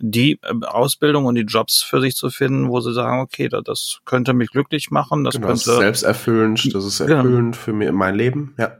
[0.00, 3.62] die äh, Ausbildung und die Jobs für sich zu finden, wo sie sagen, okay, das,
[3.64, 5.24] das könnte mich glücklich machen.
[5.24, 7.16] Das, genau, könnte, das ist selbsterfüllend, das ist genau.
[7.16, 7.64] erfüllend genau.
[7.64, 8.76] für mir in mein Leben, ja.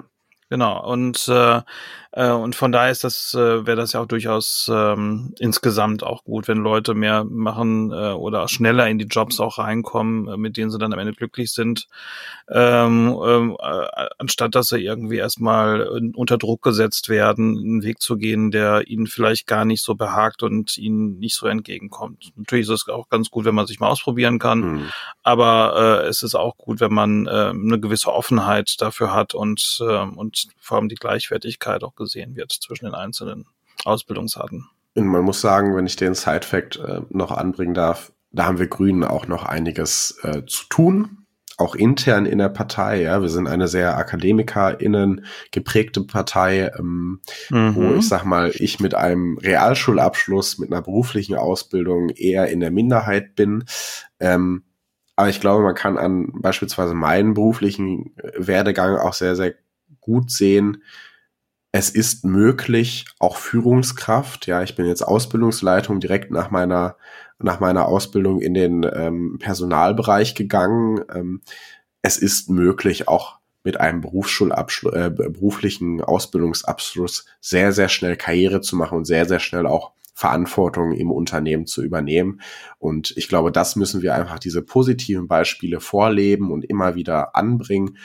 [0.48, 1.60] Genau, und, äh,
[2.16, 6.24] äh, und von daher ist das, äh, wäre das ja auch durchaus ähm, insgesamt auch
[6.24, 10.56] gut, wenn Leute mehr machen äh, oder schneller in die Jobs auch reinkommen, äh, mit
[10.56, 11.88] denen sie dann am Ende glücklich sind,
[12.50, 18.16] ähm, ähm, äh, anstatt dass sie irgendwie erstmal unter Druck gesetzt werden, einen Weg zu
[18.16, 22.32] gehen, der ihnen vielleicht gar nicht so behagt und ihnen nicht so entgegenkommt.
[22.34, 24.88] Natürlich ist es auch ganz gut, wenn man sich mal ausprobieren kann, mhm.
[25.22, 29.80] aber äh, es ist auch gut, wenn man äh, eine gewisse Offenheit dafür hat und,
[29.80, 33.46] äh, und vor allem die Gleichwertigkeit auch gesehen wird zwischen den einzelnen
[33.84, 34.66] Ausbildungsarten.
[34.94, 38.66] Und man muss sagen, wenn ich den Side-Fact äh, noch anbringen darf, da haben wir
[38.66, 41.26] Grünen auch noch einiges äh, zu tun,
[41.58, 43.02] auch intern in der Partei.
[43.02, 47.74] Ja, wir sind eine sehr AkademikerInnen geprägte Partei, ähm, mhm.
[47.74, 52.70] wo ich sag mal, ich mit einem Realschulabschluss, mit einer beruflichen Ausbildung eher in der
[52.70, 53.64] Minderheit bin.
[54.20, 54.64] Ähm,
[55.14, 59.54] aber ich glaube, man kann an beispielsweise meinen beruflichen äh, Werdegang auch sehr, sehr
[60.00, 60.82] gut sehen,
[61.76, 66.96] es ist möglich, auch Führungskraft, ja, ich bin jetzt Ausbildungsleitung direkt nach meiner,
[67.38, 71.04] nach meiner Ausbildung in den ähm, Personalbereich gegangen.
[71.12, 71.42] Ähm,
[72.00, 78.74] es ist möglich, auch mit einem Berufsschulabschluss, äh, beruflichen Ausbildungsabschluss sehr, sehr schnell Karriere zu
[78.74, 82.40] machen und sehr, sehr schnell auch Verantwortung im Unternehmen zu übernehmen.
[82.78, 87.98] Und ich glaube, das müssen wir einfach diese positiven Beispiele vorleben und immer wieder anbringen,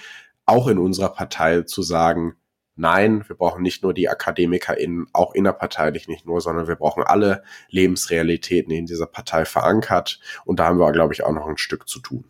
[0.46, 2.36] auch in unserer Partei zu sagen,
[2.82, 7.44] nein, wir brauchen nicht nur die AkademikerInnen, auch innerparteilich nicht nur, sondern wir brauchen alle
[7.70, 10.20] Lebensrealitäten in dieser Partei verankert.
[10.44, 12.26] Und da haben wir, glaube ich, auch noch ein Stück zu tun.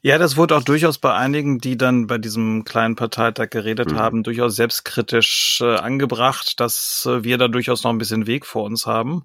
[0.00, 3.98] Ja, das wurde auch durchaus bei einigen, die dann bei diesem kleinen Parteitag geredet mhm.
[3.98, 8.62] haben, durchaus selbstkritisch äh, angebracht, dass äh, wir da durchaus noch ein bisschen Weg vor
[8.62, 9.24] uns haben.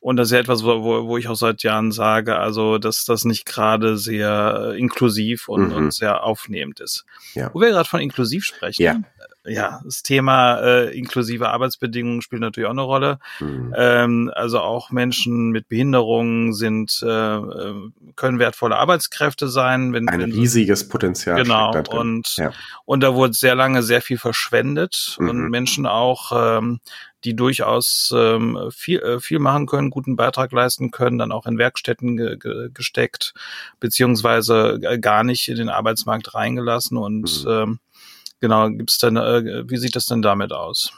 [0.00, 3.24] Und das ist ja etwas, wo, wo ich auch seit Jahren sage, also dass das
[3.24, 5.74] nicht gerade sehr äh, inklusiv und, mhm.
[5.74, 7.04] und sehr aufnehmend ist.
[7.34, 7.50] Ja.
[7.52, 9.00] Wo wir gerade von inklusiv sprechen, ja
[9.48, 13.18] ja, das Thema äh, inklusive Arbeitsbedingungen spielt natürlich auch eine Rolle.
[13.40, 13.74] Mhm.
[13.76, 17.74] Ähm, also auch Menschen mit Behinderungen sind äh, äh
[18.14, 19.92] können wertvolle Arbeitskräfte sein.
[19.92, 21.42] Wenn, Ein wenn, riesiges Potenzial.
[21.42, 21.72] Genau.
[21.90, 22.52] Und ja.
[22.84, 25.28] und da wurde sehr lange sehr viel verschwendet mhm.
[25.28, 26.80] und Menschen auch ähm,
[27.24, 31.58] die durchaus ähm, viel, äh, viel machen können, guten Beitrag leisten können, dann auch in
[31.58, 33.34] Werkstätten ge ge gesteckt,
[33.80, 37.50] beziehungsweise gar nicht in den Arbeitsmarkt reingelassen und mhm.
[37.50, 37.78] ähm,
[38.40, 40.92] Genau, gibt's denn, äh, wie sieht das denn damit aus?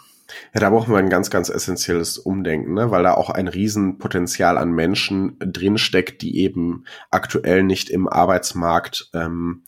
[0.54, 2.90] Ja, da brauchen wir ein ganz, ganz essentielles Umdenken, ne?
[2.90, 9.64] weil da auch ein Riesenpotenzial an Menschen drinsteckt, die eben aktuell nicht im Arbeitsmarkt ähm,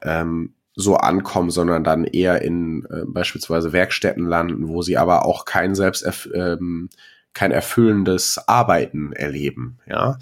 [0.00, 5.44] ähm, so ankommen, sondern dann eher in äh, beispielsweise Werkstätten landen, wo sie aber auch
[5.44, 6.88] kein selbst ähm,
[7.34, 9.78] kein erfüllendes Arbeiten erleben.
[9.86, 10.18] Ja,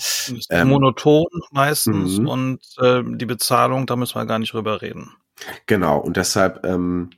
[0.50, 2.28] ähm, monoton meistens mhm.
[2.28, 5.10] und äh, die Bezahlung, da müssen wir gar nicht drüber reden.
[5.66, 7.10] Genau, und deshalb, ähm,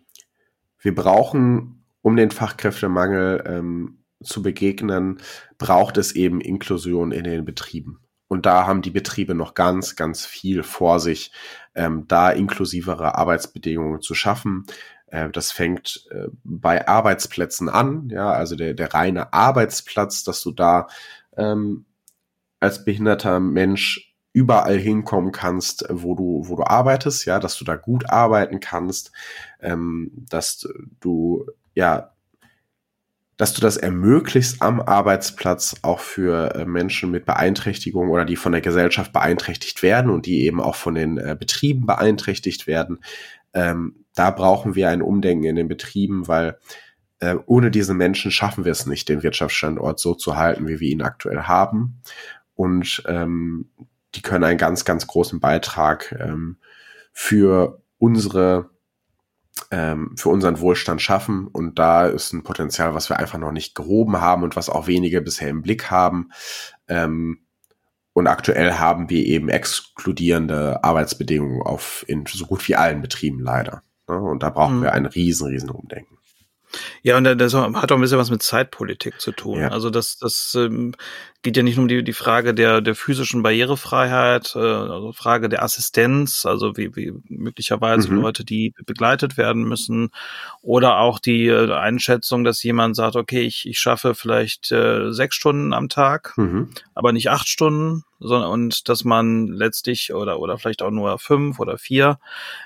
[0.78, 5.18] wir brauchen, um den Fachkräftemangel ähm, zu begegnen,
[5.58, 8.00] braucht es eben Inklusion in den Betrieben.
[8.28, 11.32] Und da haben die Betriebe noch ganz, ganz viel vor sich,
[11.74, 14.64] ähm, da inklusivere Arbeitsbedingungen zu schaffen.
[15.06, 20.50] Äh, das fängt äh, bei Arbeitsplätzen an, ja, also der, der reine Arbeitsplatz, dass du
[20.50, 20.88] da
[21.36, 21.84] ähm,
[22.58, 27.76] als behinderter Mensch überall hinkommen kannst, wo du, wo du arbeitest, ja, dass du da
[27.76, 29.12] gut arbeiten kannst,
[29.60, 30.66] ähm, dass
[31.00, 32.12] du, ja,
[33.36, 38.52] dass du das ermöglicht am Arbeitsplatz auch für äh, Menschen mit Beeinträchtigung oder die von
[38.52, 43.00] der Gesellschaft beeinträchtigt werden und die eben auch von den äh, Betrieben beeinträchtigt werden.
[43.52, 46.58] Ähm, da brauchen wir ein Umdenken in den Betrieben, weil
[47.18, 50.90] äh, ohne diese Menschen schaffen wir es nicht, den Wirtschaftsstandort so zu halten, wie wir
[50.90, 52.00] ihn aktuell haben.
[52.54, 53.70] Und ähm,
[54.14, 56.58] die können einen ganz, ganz großen Beitrag ähm,
[57.12, 58.70] für unsere
[59.70, 61.46] ähm, für unseren Wohlstand schaffen.
[61.46, 64.86] Und da ist ein Potenzial, was wir einfach noch nicht gehoben haben und was auch
[64.86, 66.30] wenige bisher im Blick haben.
[66.88, 67.40] Ähm,
[68.14, 73.82] und aktuell haben wir eben exkludierende Arbeitsbedingungen auf in so gut wie allen Betrieben leider.
[74.08, 74.18] Ne?
[74.18, 74.82] Und da brauchen mhm.
[74.82, 76.18] wir ein riesen, riesen Umdenken.
[77.02, 79.60] Ja, und das hat auch ein bisschen was mit Zeitpolitik zu tun.
[79.60, 79.68] Ja.
[79.68, 80.94] Also das, das ähm,
[81.42, 85.48] geht ja nicht nur um die, die Frage der, der physischen Barrierefreiheit, äh, also Frage
[85.48, 88.22] der Assistenz, also wie, wie möglicherweise mhm.
[88.22, 90.10] Leute, die begleitet werden müssen,
[90.62, 95.34] oder auch die äh, Einschätzung, dass jemand sagt, okay, ich, ich schaffe vielleicht äh, sechs
[95.34, 96.70] Stunden am Tag, mhm.
[96.94, 101.58] aber nicht acht Stunden, sondern und dass man letztlich oder oder vielleicht auch nur fünf
[101.58, 102.18] oder vier,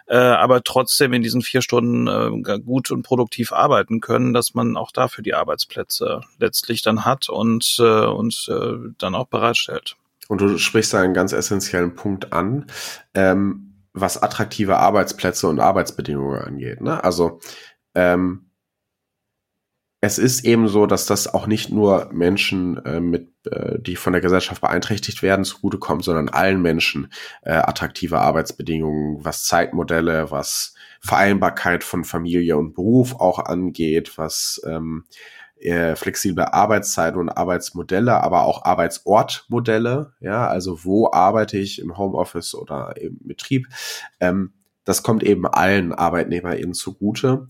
[0.07, 4.77] äh, aber trotzdem in diesen vier Stunden äh, gut und produktiv arbeiten können, dass man
[4.77, 8.65] auch dafür die Arbeitsplätze letztlich dann hat und äh, und äh,
[8.98, 9.96] dann auch bereitstellt.
[10.29, 12.66] Und du sprichst da einen ganz essentiellen Punkt an,
[13.14, 16.81] ähm, was attraktive Arbeitsplätze und Arbeitsbedingungen angeht.
[16.81, 17.02] Ne?
[17.02, 17.40] Also
[17.94, 18.46] ähm,
[20.02, 24.12] es ist eben so, dass das auch nicht nur Menschen äh, mit, äh, die von
[24.12, 27.11] der Gesellschaft beeinträchtigt werden, zugutekommt, sondern allen Menschen
[27.42, 35.05] äh, attraktive Arbeitsbedingungen, was Zeitmodelle, was Vereinbarkeit von Familie und Beruf auch angeht, was ähm,
[35.61, 40.12] äh, flexible Arbeitszeiten und Arbeitsmodelle, aber auch Arbeitsortmodelle.
[40.21, 43.69] Ja, also wo arbeite ich im Homeoffice oder im Betrieb?
[44.21, 44.53] Ähm,
[44.85, 47.47] das kommt eben allen ArbeitnehmerInnen zugute.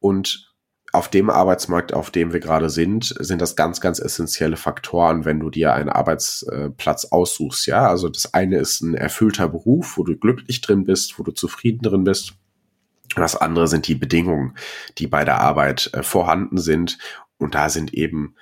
[0.00, 0.48] Und
[0.92, 5.38] auf dem Arbeitsmarkt, auf dem wir gerade sind, sind das ganz, ganz essentielle Faktoren, wenn
[5.38, 7.66] du dir einen Arbeitsplatz aussuchst.
[7.66, 11.32] Ja, also das eine ist ein erfüllter Beruf, wo du glücklich drin bist, wo du
[11.32, 12.34] zufrieden drin bist.
[13.16, 14.56] Das andere sind die Bedingungen,
[14.98, 16.98] die bei der Arbeit äh, vorhanden sind
[17.38, 18.34] und da sind eben,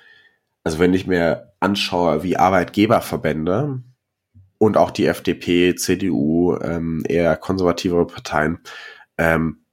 [0.63, 3.81] also wenn ich mir anschaue, wie Arbeitgeberverbände
[4.57, 8.59] und auch die FDP, CDU, ähm, eher konservativere Parteien,
[9.17, 9.63] ähm,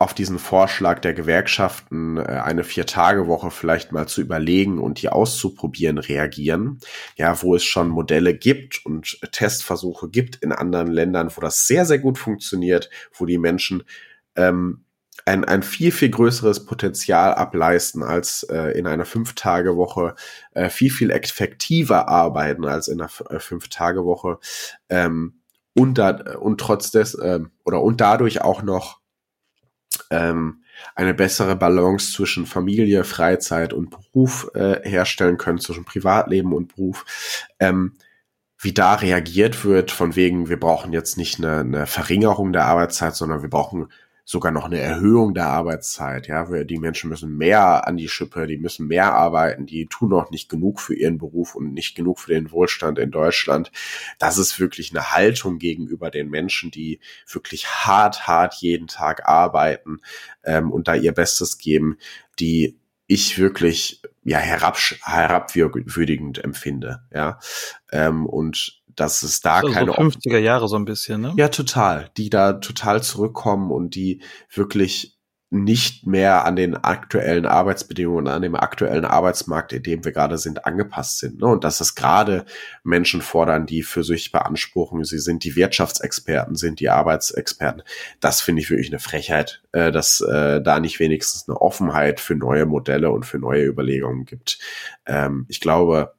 [0.00, 5.98] auf diesen Vorschlag der Gewerkschaften, äh, eine Vier-Tage-Woche vielleicht mal zu überlegen und die auszuprobieren,
[5.98, 6.78] reagieren.
[7.16, 11.84] Ja, wo es schon Modelle gibt und Testversuche gibt in anderen Ländern, wo das sehr,
[11.84, 13.82] sehr gut funktioniert, wo die Menschen
[14.36, 14.84] ähm,
[15.28, 20.14] ein, ein viel, viel größeres Potenzial ableisten als äh, in einer Fünf-Tage-Woche,
[20.52, 24.38] äh, viel, viel effektiver arbeiten als in einer äh, Fünf-Tage-Woche
[24.88, 25.40] ähm,
[25.74, 29.00] und, da, und trotz des äh, oder und dadurch auch noch
[30.10, 30.62] ähm,
[30.94, 37.44] eine bessere Balance zwischen Familie, Freizeit und Beruf äh, herstellen können, zwischen Privatleben und Beruf.
[37.58, 37.96] Ähm,
[38.60, 43.14] wie da reagiert wird, von wegen, wir brauchen jetzt nicht eine, eine Verringerung der Arbeitszeit,
[43.14, 43.88] sondern wir brauchen
[44.28, 46.26] sogar noch eine Erhöhung der Arbeitszeit.
[46.26, 50.30] Ja, die Menschen müssen mehr an die Schippe, die müssen mehr arbeiten, die tun noch
[50.30, 53.72] nicht genug für ihren Beruf und nicht genug für den Wohlstand in Deutschland.
[54.18, 60.02] Das ist wirklich eine Haltung gegenüber den Menschen, die wirklich hart, hart jeden Tag arbeiten
[60.44, 61.96] ähm, und da ihr Bestes geben,
[62.38, 67.00] die ich wirklich ja herab, herabwürdigend empfinde.
[67.14, 67.38] Ja,
[67.92, 71.34] ähm, und dass es da so, keine so 50er Jahre so ein bisschen, ne?
[71.36, 75.18] Ja, total, die da total zurückkommen und die wirklich
[75.50, 80.66] nicht mehr an den aktuellen Arbeitsbedingungen, an dem aktuellen Arbeitsmarkt, in dem wir gerade sind,
[80.66, 81.40] angepasst sind.
[81.40, 81.46] Ne?
[81.46, 82.44] Und dass es gerade
[82.84, 87.82] Menschen fordern, die für sich beanspruchen, sie sind die Wirtschaftsexperten, sind die Arbeitsexperten.
[88.20, 92.34] Das finde ich wirklich eine Frechheit, äh, dass äh, da nicht wenigstens eine Offenheit für
[92.34, 94.58] neue Modelle und für neue Überlegungen gibt.
[95.06, 96.12] Ähm, ich glaube,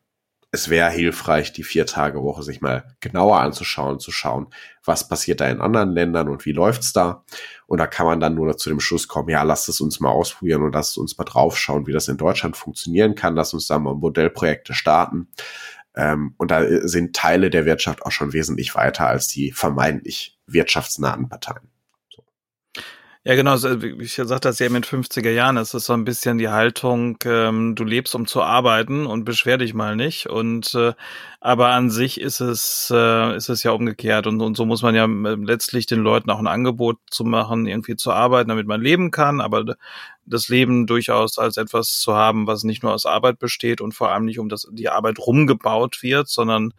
[0.51, 4.47] es wäre hilfreich, die Vier-Tage-Woche sich mal genauer anzuschauen, zu schauen,
[4.83, 7.23] was passiert da in anderen Ländern und wie läuft's da.
[7.67, 10.09] Und da kann man dann nur zu dem Schluss kommen, ja, lasst es uns mal
[10.09, 13.35] ausprobieren und lasst uns mal draufschauen, wie das in Deutschland funktionieren kann.
[13.35, 15.27] Lasst uns da mal Modellprojekte starten.
[15.95, 21.29] Ähm, und da sind Teile der Wirtschaft auch schon wesentlich weiter als die vermeintlich wirtschaftsnahen
[21.29, 21.69] Parteien.
[23.25, 23.55] Ja, genau,
[23.99, 27.75] ich sagte das ja in 50er Jahren, es ist so ein bisschen die Haltung, ähm,
[27.75, 30.27] du lebst, um zu arbeiten und beschwer dich mal nicht.
[30.27, 30.93] Und äh,
[31.41, 34.27] aber an sich ist es, äh, ist es ja umgekehrt.
[34.27, 37.65] Und, und so muss man ja äh, letztlich den Leuten auch ein Angebot zu machen,
[37.65, 39.75] irgendwie zu arbeiten, damit man leben kann, aber
[40.25, 44.11] das Leben durchaus als etwas zu haben, was nicht nur aus Arbeit besteht und vor
[44.11, 46.73] allem nicht um das, die Arbeit rumgebaut wird, sondern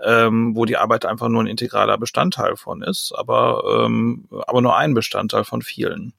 [0.00, 4.76] ähm, wo die Arbeit einfach nur ein integraler Bestandteil von ist, aber, ähm, aber nur
[4.76, 6.12] ein Bestandteil von vielen.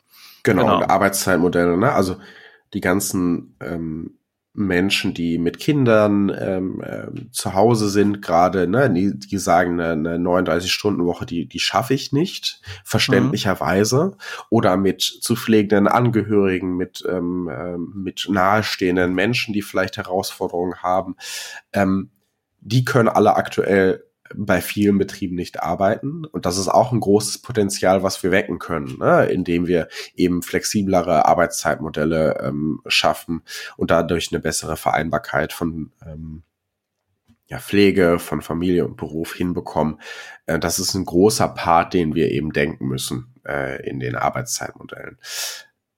[0.43, 0.78] Genau, genau.
[0.78, 1.93] und Arbeitszeitmodelle, ne?
[1.93, 2.17] Also
[2.73, 4.16] die ganzen ähm,
[4.58, 9.91] Menschen, die mit Kindern ähm, äh, zu Hause sind, gerade, ne, die, die sagen, eine,
[9.91, 14.13] eine 39-Stunden-Woche, die, die schaffe ich nicht, verständlicherweise, mhm.
[14.50, 21.17] oder mit zu pflegenden Angehörigen, mit, ähm, äh, mit nahestehenden Menschen, die vielleicht Herausforderungen haben,
[21.74, 22.10] ähm,
[22.60, 26.26] die können alle aktuell bei vielen Betrieben nicht arbeiten.
[26.26, 29.26] Und das ist auch ein großes Potenzial, was wir wecken können, ne?
[29.26, 33.44] indem wir eben flexiblere Arbeitszeitmodelle ähm, schaffen
[33.76, 36.44] und dadurch eine bessere Vereinbarkeit von ähm,
[37.48, 40.00] ja, Pflege, von Familie und Beruf hinbekommen.
[40.46, 45.18] Äh, das ist ein großer Part, den wir eben denken müssen äh, in den Arbeitszeitmodellen.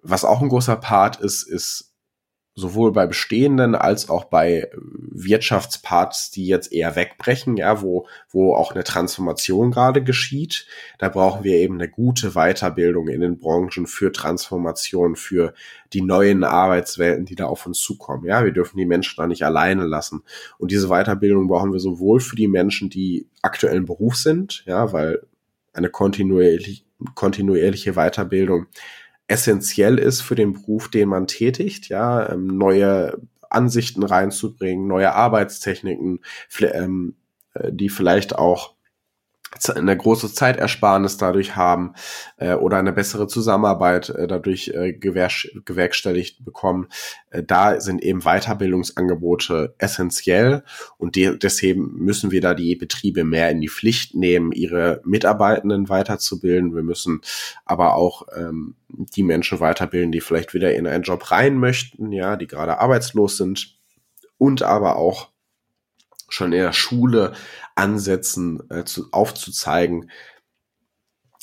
[0.02, 1.88] Was auch ein großer Part ist, ist
[2.60, 8.74] sowohl bei bestehenden als auch bei Wirtschaftsparts, die jetzt eher wegbrechen, ja, wo, wo auch
[8.74, 10.67] eine Transformation gerade geschieht.
[10.98, 15.54] Da brauchen wir eben eine gute Weiterbildung in den Branchen für Transformation, für
[15.93, 18.26] die neuen Arbeitswelten, die da auf uns zukommen.
[18.26, 20.22] Ja, wir dürfen die Menschen da nicht alleine lassen.
[20.58, 24.93] Und diese Weiterbildung brauchen wir sowohl für die Menschen, die aktuell im Beruf sind, ja,
[24.93, 25.22] weil
[25.74, 26.84] eine kontinuierliche,
[27.15, 28.67] kontinuierliche Weiterbildung
[29.30, 36.20] essentiell ist für den Beruf, den man tätigt, ja, ähm, neue Ansichten reinzubringen, neue Arbeitstechniken,
[36.62, 37.15] ähm,
[37.54, 38.76] äh, die vielleicht auch
[39.75, 41.93] eine große Zeitersparnis dadurch haben
[42.38, 46.88] äh, oder eine bessere Zusammenarbeit äh, dadurch äh, gewerkstelligt bekommen.
[47.31, 50.63] Äh, da sind eben Weiterbildungsangebote essentiell
[50.97, 55.89] und de deswegen müssen wir da die Betriebe mehr in die Pflicht nehmen, ihre Mitarbeitenden
[55.89, 56.75] weiterzubilden.
[56.75, 57.21] Wir müssen
[57.65, 62.35] aber auch ähm, die Menschen weiterbilden, die vielleicht wieder in einen Job rein möchten, ja,
[62.35, 63.77] die gerade arbeitslos sind
[64.38, 65.29] und aber auch
[66.29, 67.33] schon in der Schule
[67.80, 70.12] ansetzen, äh, zu, aufzuzeigen,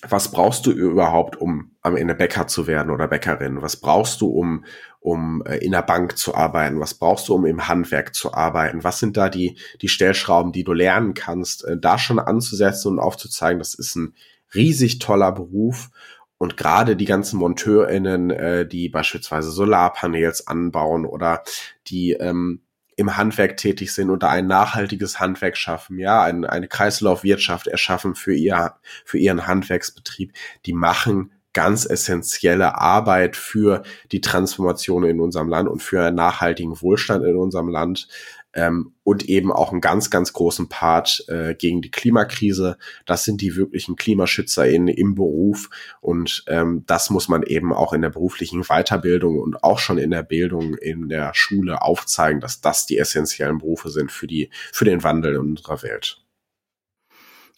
[0.08, 3.62] was brauchst du überhaupt, um am Ende Bäcker zu werden oder Bäckerin?
[3.62, 4.64] Was brauchst du, um,
[5.00, 6.80] um äh, in der Bank zu arbeiten?
[6.80, 8.84] Was brauchst du, um im Handwerk zu arbeiten?
[8.84, 12.98] Was sind da die, die Stellschrauben, die du lernen kannst, äh, da schon anzusetzen und
[12.98, 14.14] aufzuzeigen, das ist ein
[14.54, 15.90] riesig toller Beruf
[16.38, 21.42] und gerade die ganzen MonteurInnen, äh, die beispielsweise Solarpanels anbauen oder
[21.86, 22.60] die ähm,
[22.96, 28.34] im Handwerk tätig sind da ein nachhaltiges Handwerk schaffen, ja, ein, eine Kreislaufwirtschaft erschaffen für
[28.34, 30.32] ihr, für ihren Handwerksbetrieb,
[30.64, 33.82] die machen ganz essentielle Arbeit für
[34.12, 38.08] die Transformation in unserem Land und für einen nachhaltigen Wohlstand in unserem Land
[38.56, 42.78] ähm, und eben auch einen ganz, ganz großen Part äh, gegen die Klimakrise.
[43.04, 45.68] Das sind die wirklichen KlimaschützerInnen im Beruf
[46.00, 50.10] und ähm, das muss man eben auch in der beruflichen Weiterbildung und auch schon in
[50.10, 54.86] der Bildung in der Schule aufzeigen, dass das die essentiellen Berufe sind für die, für
[54.86, 56.22] den Wandel in unserer Welt.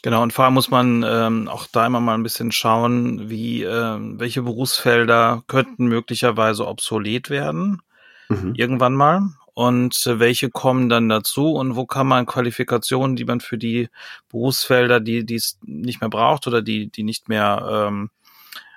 [0.03, 3.65] Genau, und vor allem muss man ähm, auch da immer mal ein bisschen schauen, wie
[3.65, 7.83] ähm, welche Berufsfelder könnten möglicherweise obsolet werden.
[8.29, 8.55] Mhm.
[8.55, 9.23] Irgendwann mal.
[9.59, 13.89] Und äh, welche kommen dann dazu und wo kann man Qualifikationen, die man für die
[14.29, 18.11] Berufsfelder, die die es nicht mehr braucht oder die die nicht mehr ähm,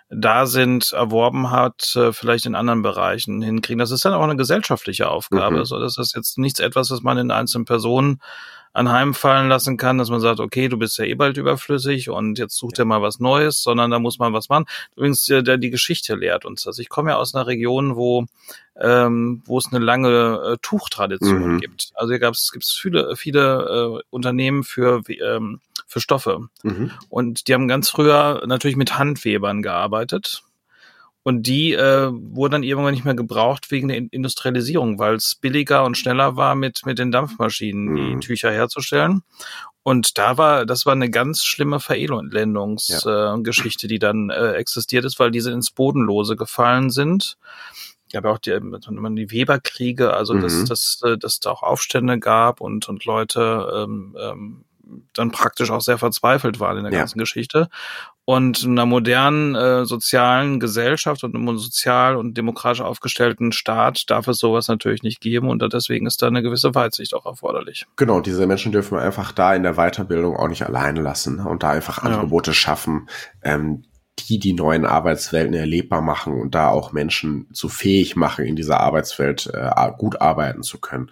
[0.09, 3.77] da sind, erworben hat, äh, vielleicht in anderen Bereichen hinkriegen.
[3.77, 5.57] Das ist dann auch eine gesellschaftliche Aufgabe.
[5.57, 5.59] Mhm.
[5.59, 8.19] Also das ist jetzt nichts etwas, was man in einzelnen Personen
[8.73, 12.57] anheimfallen lassen kann, dass man sagt, okay, du bist ja eh bald überflüssig und jetzt
[12.57, 14.65] such dir mal was Neues, sondern da muss man was machen.
[14.95, 16.79] Übrigens, der, die Geschichte lehrt uns das.
[16.79, 18.25] Ich komme ja aus einer Region, wo
[18.79, 21.59] ähm, wo es eine lange äh, Tuchtradition mhm.
[21.59, 21.91] gibt.
[21.95, 26.91] Also hier gab es gibt's viele viele äh, Unternehmen für ähm, für Stoffe mhm.
[27.09, 30.43] und die haben ganz früher natürlich mit Handwebern gearbeitet
[31.23, 35.83] und die äh, wurden dann irgendwann nicht mehr gebraucht wegen der Industrialisierung, weil es billiger
[35.83, 37.95] und schneller war, mit, mit den Dampfmaschinen mhm.
[37.95, 39.21] die Tücher herzustellen.
[39.83, 43.87] Und da war, das war eine ganz schlimme Verelendungsgeschichte, ja.
[43.87, 47.37] äh, die dann äh, existiert ist, weil diese ins Bodenlose gefallen sind.
[48.07, 50.41] Ich habe auch die, die Weberkriege, also mhm.
[50.41, 54.65] dass, dass, äh, dass da auch Aufstände gab und, und Leute ähm, ähm,
[55.13, 56.99] dann praktisch auch sehr verzweifelt waren in der ja.
[56.99, 57.69] ganzen Geschichte.
[58.25, 64.27] Und in einer modernen äh, sozialen Gesellschaft und einem sozial und demokratisch aufgestellten Staat darf
[64.27, 67.87] es sowas natürlich nicht geben und deswegen ist da eine gewisse Weitsicht auch erforderlich.
[67.95, 71.63] Genau, diese Menschen dürfen wir einfach da in der Weiterbildung auch nicht alleine lassen und
[71.63, 72.55] da einfach Angebote ja.
[72.55, 73.09] schaffen,
[73.43, 73.83] ähm,
[74.19, 78.79] die die neuen Arbeitswelten erlebbar machen und da auch Menschen zu fähig machen, in dieser
[78.79, 81.11] Arbeitswelt äh, gut arbeiten zu können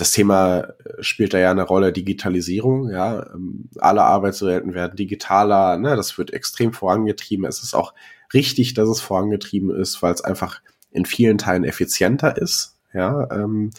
[0.00, 3.26] das Thema äh, spielt da ja eine Rolle Digitalisierung, ja.
[3.34, 7.44] Ähm, alle Arbeitswelten werden digitaler, ne, das wird extrem vorangetrieben.
[7.44, 7.92] Es ist auch
[8.32, 13.70] richtig, dass es vorangetrieben ist, weil es einfach in vielen Teilen effizienter ist, ja, ähm,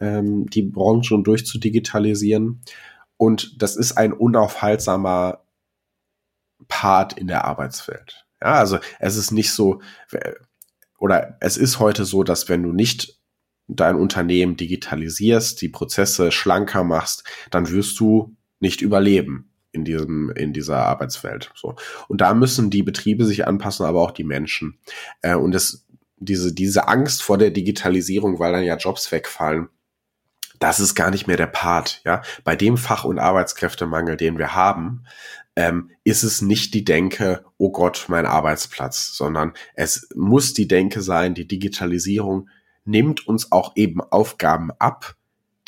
[0.00, 2.60] ähm, die Branchen durchzudigitalisieren.
[3.16, 5.42] Und das ist ein unaufhaltsamer
[6.68, 8.26] Part in der Arbeitswelt.
[8.42, 9.80] Ja, also es ist nicht so,
[10.98, 13.21] oder es ist heute so, dass wenn du nicht
[13.76, 20.52] dein Unternehmen digitalisierst, die Prozesse schlanker machst, dann wirst du nicht überleben in diesem in
[20.52, 21.50] dieser Arbeitswelt.
[21.54, 21.76] So.
[22.08, 24.78] Und da müssen die Betriebe sich anpassen aber auch die Menschen.
[25.22, 25.86] Äh, und das
[26.18, 29.68] diese diese Angst vor der Digitalisierung weil dann ja Jobs wegfallen
[30.60, 32.22] das ist gar nicht mehr der Part ja.
[32.44, 35.04] Bei dem Fach- und Arbeitskräftemangel den wir haben
[35.56, 41.02] ähm, ist es nicht die Denke, oh Gott, mein Arbeitsplatz, sondern es muss die Denke
[41.02, 42.48] sein, die Digitalisierung
[42.84, 45.16] nimmt uns auch eben Aufgaben ab,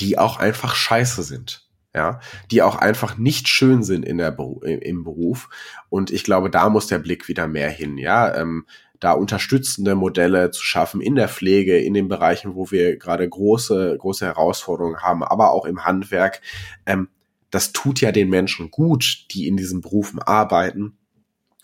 [0.01, 1.69] die auch einfach scheiße sind.
[1.97, 2.19] Ja,
[2.51, 5.49] die auch einfach nicht schön sind in der im Beruf.
[5.89, 7.99] Und ich glaube, da muss der Blick wieder mehr hin.
[7.99, 8.67] Ja, ähm,
[8.99, 13.97] da unterstützende Modelle zu schaffen in der Pflege, in den Bereichen, wo wir gerade große,
[13.99, 16.41] große Herausforderungen haben, aber auch im Handwerk.
[16.87, 17.09] Ähm,
[17.51, 20.97] das tut ja den Menschen gut, die in diesen Berufen arbeiten.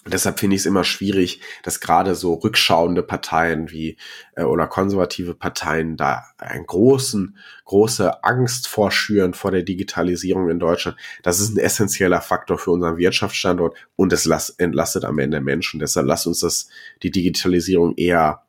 [0.05, 3.99] Und deshalb finde ich es immer schwierig, dass gerade so rückschauende Parteien wie
[4.35, 7.37] äh, oder konservative Parteien da einen großen,
[7.67, 10.97] große Angst vorschüren vor der Digitalisierung in Deutschland.
[11.23, 14.27] Das ist ein essentieller Faktor für unseren Wirtschaftsstandort und es
[14.57, 15.81] entlastet am Ende Menschen.
[15.81, 16.69] Deshalb lasst uns das,
[17.03, 18.43] die Digitalisierung eher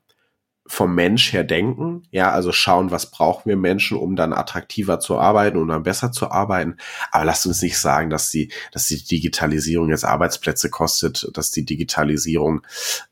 [0.71, 5.17] vom Mensch her denken, ja, also schauen, was brauchen wir Menschen, um dann attraktiver zu
[5.17, 6.77] arbeiten und dann besser zu arbeiten.
[7.11, 11.65] Aber lasst uns nicht sagen, dass die, dass die Digitalisierung jetzt Arbeitsplätze kostet, dass die
[11.65, 12.61] Digitalisierung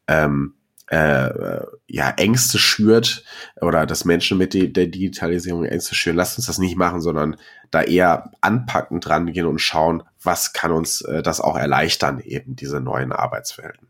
[0.08, 0.54] ähm,
[0.88, 3.26] äh, ja Ängste schürt
[3.60, 6.16] oder dass Menschen mit die, der Digitalisierung Ängste schüren.
[6.16, 7.36] Lasst uns das nicht machen, sondern
[7.72, 12.56] da eher anpackend dran gehen und schauen, was kann uns äh, das auch erleichtern, eben
[12.56, 13.90] diese neuen Arbeitswelten.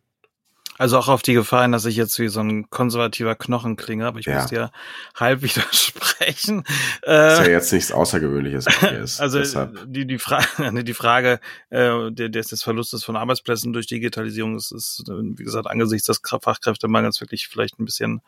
[0.79, 4.19] Also auch auf die Gefahren, dass ich jetzt wie so ein konservativer Knochen klinge, aber
[4.19, 4.39] ich ja.
[4.39, 4.71] muss dir
[5.13, 6.63] halb widersprechen.
[7.01, 8.65] Das ist ja äh, jetzt nichts Außergewöhnliches.
[9.03, 9.77] Ist, also deshalb.
[9.87, 10.45] die, die, Frage,
[10.85, 16.07] die Frage äh, des, des Verlustes von Arbeitsplätzen durch Digitalisierung ist, ist, wie gesagt, angesichts
[16.07, 18.21] des Fachkräftemangels wirklich vielleicht ein bisschen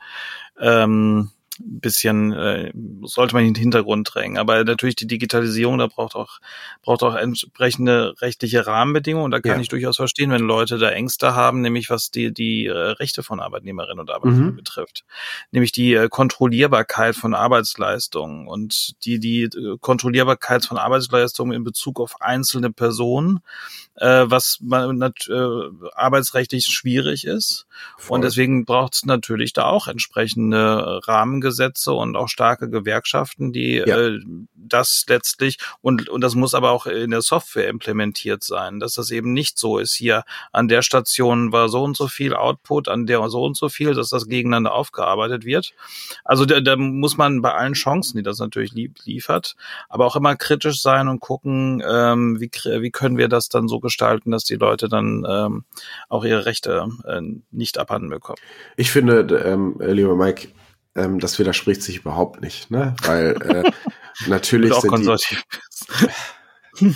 [0.59, 2.71] ähm, bisschen äh,
[3.03, 4.37] sollte man in den Hintergrund drängen.
[4.37, 6.39] Aber natürlich die Digitalisierung, da braucht auch
[6.81, 9.25] braucht auch entsprechende rechtliche Rahmenbedingungen.
[9.25, 9.61] Und da kann ja.
[9.61, 13.39] ich durchaus verstehen, wenn Leute da Ängste haben, nämlich was die die äh, Rechte von
[13.39, 14.55] Arbeitnehmerinnen und Arbeitnehmern mhm.
[14.55, 15.03] betrifft,
[15.51, 21.99] nämlich die äh, Kontrollierbarkeit von Arbeitsleistungen und die die äh, Kontrollierbarkeit von Arbeitsleistungen in Bezug
[21.99, 23.41] auf einzelne Personen
[24.01, 25.11] äh, was man äh,
[25.93, 27.67] arbeitsrechtlich schwierig ist.
[27.97, 28.15] Voll.
[28.15, 31.01] Und deswegen braucht es natürlich da auch entsprechende
[31.41, 33.97] Rahmengesetze und auch starke Gewerkschaften, die ja.
[33.97, 34.19] äh,
[34.55, 39.11] das letztlich und und das muss aber auch in der Software implementiert sein, dass das
[39.11, 39.93] eben nicht so ist.
[39.93, 43.69] Hier an der Station war so und so viel Output, an der so und so
[43.69, 45.73] viel, dass das gegeneinander aufgearbeitet wird.
[46.23, 49.55] Also da, da muss man bei allen Chancen, die das natürlich liefert,
[49.89, 53.79] aber auch immer kritisch sein und gucken, ähm, wie wie können wir das dann so
[53.79, 55.65] gestalten, dass die Leute dann ähm,
[56.09, 57.21] auch ihre Rechte äh,
[57.51, 58.39] nicht abhanden bekommen.
[58.75, 60.49] Ich finde, ähm, lieber Mike,
[60.95, 62.95] ähm, das widerspricht sich überhaupt nicht, ne?
[63.03, 63.71] Weil äh,
[64.27, 66.95] natürlich sind die,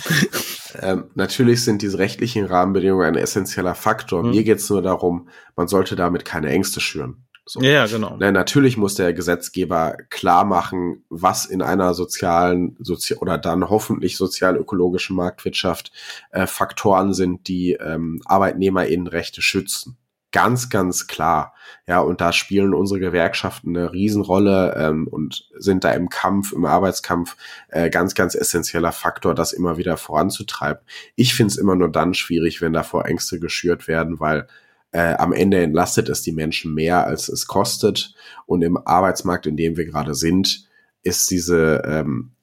[0.80, 4.22] ähm, natürlich sind diese rechtlichen Rahmenbedingungen ein essentieller Faktor.
[4.22, 4.30] Mhm.
[4.30, 7.26] Mir geht es nur darum, man sollte damit keine Ängste schüren.
[7.48, 7.60] So.
[7.60, 8.16] Ja, genau.
[8.18, 14.16] Na, natürlich muss der Gesetzgeber klar machen, was in einer sozialen sozi oder dann hoffentlich
[14.16, 15.92] sozial-ökologischen Marktwirtschaft
[16.32, 19.96] äh, Faktoren sind, die ähm, ArbeitnehmerInnenrechte schützen.
[20.36, 21.54] Ganz, ganz klar.
[21.86, 26.66] Ja, und da spielen unsere Gewerkschaften eine Riesenrolle ähm, und sind da im Kampf, im
[26.66, 30.82] Arbeitskampf äh, ganz, ganz essentieller Faktor, das immer wieder voranzutreiben.
[31.14, 34.46] Ich finde es immer nur dann schwierig, wenn davor Ängste geschürt werden, weil
[34.92, 38.14] äh, am Ende entlastet es die Menschen mehr, als es kostet.
[38.44, 40.68] Und im Arbeitsmarkt, in dem wir gerade sind,
[41.02, 42.35] ist diese ähm,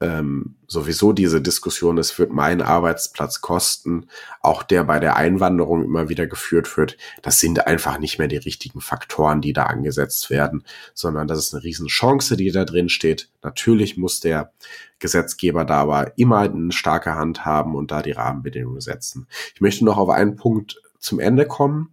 [0.00, 4.06] ähm, sowieso diese Diskussion, es wird mein Arbeitsplatz kosten,
[4.40, 8.36] auch der bei der Einwanderung immer wieder geführt wird, das sind einfach nicht mehr die
[8.36, 10.62] richtigen Faktoren, die da angesetzt werden,
[10.94, 13.28] sondern das ist eine Riesenchance, die da drin steht.
[13.42, 14.52] Natürlich muss der
[15.00, 19.26] Gesetzgeber da aber immer eine starke Hand haben und da die Rahmenbedingungen setzen.
[19.54, 21.92] Ich möchte noch auf einen Punkt zum Ende kommen.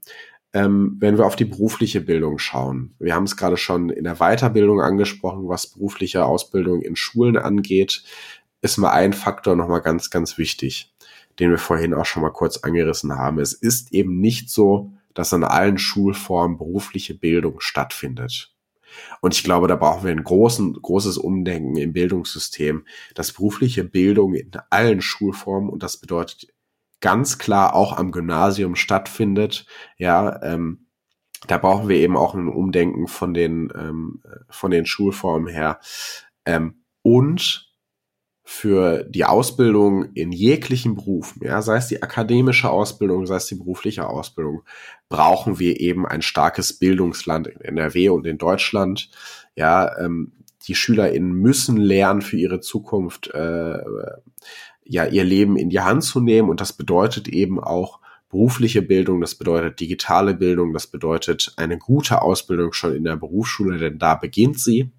[0.55, 2.95] Ähm, wenn wir auf die berufliche Bildung schauen.
[2.97, 8.03] Wir haben es gerade schon in der Weiterbildung angesprochen, was berufliche Ausbildung in Schulen angeht,
[8.61, 10.93] ist mal ein Faktor nochmal ganz, ganz wichtig,
[11.39, 13.39] den wir vorhin auch schon mal kurz angerissen haben.
[13.39, 18.55] Es ist eben nicht so, dass an allen Schulformen berufliche Bildung stattfindet.
[19.19, 24.35] Und ich glaube, da brauchen wir ein großen, großes Umdenken im Bildungssystem, dass berufliche Bildung
[24.35, 26.47] in allen Schulformen, und das bedeutet
[27.05, 29.67] ganz klar auch am Gymnasium stattfindet.
[29.99, 30.87] Ja, ähm,
[31.45, 35.79] da brauchen wir eben auch ein Umdenken von den, ähm, von den Schulformen her.
[36.47, 37.71] Ähm, und
[38.41, 43.55] für die Ausbildung in jeglichen Berufen, ja, sei es die akademische Ausbildung, sei es die
[43.55, 44.63] berufliche Ausbildung,
[45.07, 49.11] brauchen wir eben ein starkes Bildungsland in NRW und in Deutschland.
[49.55, 50.31] Ja, ähm,
[50.67, 53.77] die SchülerInnen müssen lernen für ihre Zukunft, äh,
[54.85, 56.49] ja, ihr Leben in die Hand zu nehmen.
[56.49, 62.21] Und das bedeutet eben auch berufliche Bildung, das bedeutet digitale Bildung, das bedeutet eine gute
[62.21, 64.91] Ausbildung schon in der Berufsschule, denn da beginnt sie.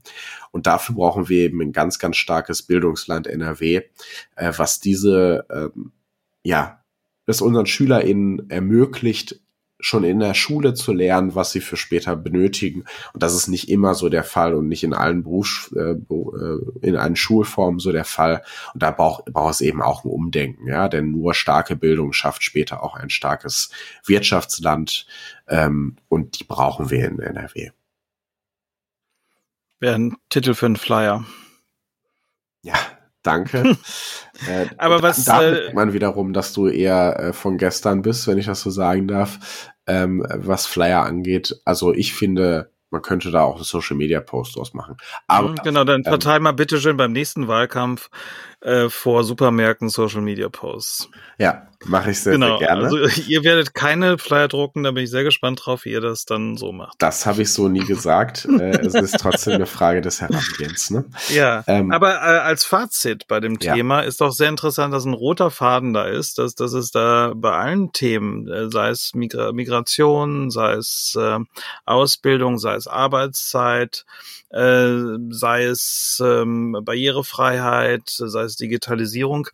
[0.53, 3.83] Und dafür brauchen wir eben ein ganz, ganz starkes Bildungsland NRW,
[4.37, 5.93] äh, was diese, ähm,
[6.45, 6.83] ja,
[7.27, 9.41] das unseren SchülerInnen ermöglicht,
[9.87, 12.85] schon in der Schule zu lernen, was sie für später benötigen.
[13.13, 16.61] Und das ist nicht immer so der Fall und nicht in allen Berufs, äh, äh,
[16.83, 18.43] in allen Schulformen so der Fall.
[18.75, 22.43] Und da braucht, braucht es eben auch ein Umdenken, ja, denn nur starke Bildung schafft
[22.43, 23.71] später auch ein starkes
[24.05, 25.07] Wirtschaftsland.
[25.47, 27.71] Ähm, und die brauchen wir in NRW.
[29.79, 31.25] Wäre ein Titel für einen Flyer.
[32.63, 32.75] Ja,
[33.23, 33.77] danke.
[34.49, 38.39] äh, Aber was da merkt man wiederum, dass du eher äh, von gestern bist, wenn
[38.39, 41.61] ich das so sagen darf, ähm, was Flyer angeht.
[41.65, 44.97] Also ich finde, man könnte da auch einen Social Media Post draus machen.
[45.27, 48.11] Aber mhm, genau, dann ähm, verteil mal bitte schön beim nächsten Wahlkampf
[48.61, 51.11] äh, vor Supermärkten Social Media Posts.
[51.39, 52.85] Ja, mache ich sehr, genau, sehr gerne.
[52.85, 52.97] Also
[53.29, 56.57] ihr werdet keine Flyer drucken, da bin ich sehr gespannt drauf, wie ihr das dann
[56.57, 56.95] so macht.
[56.99, 58.47] Das habe ich so nie gesagt.
[58.47, 60.91] äh, es ist trotzdem eine Frage des Herangehens.
[60.91, 61.05] Ne?
[61.29, 64.09] Ja, ähm, aber äh, als Fazit bei dem Thema ja.
[64.09, 67.53] ist doch sehr interessant, dass ein roter Faden da ist, dass, dass es da bei
[67.53, 71.39] allen Themen, äh, sei es Migra Migration, sei es äh,
[71.85, 74.07] Ausbildung, sei es Arbeitszeit,
[74.51, 79.49] äh, sei es ähm, Barrierefreiheit, sei es Digitalisierung,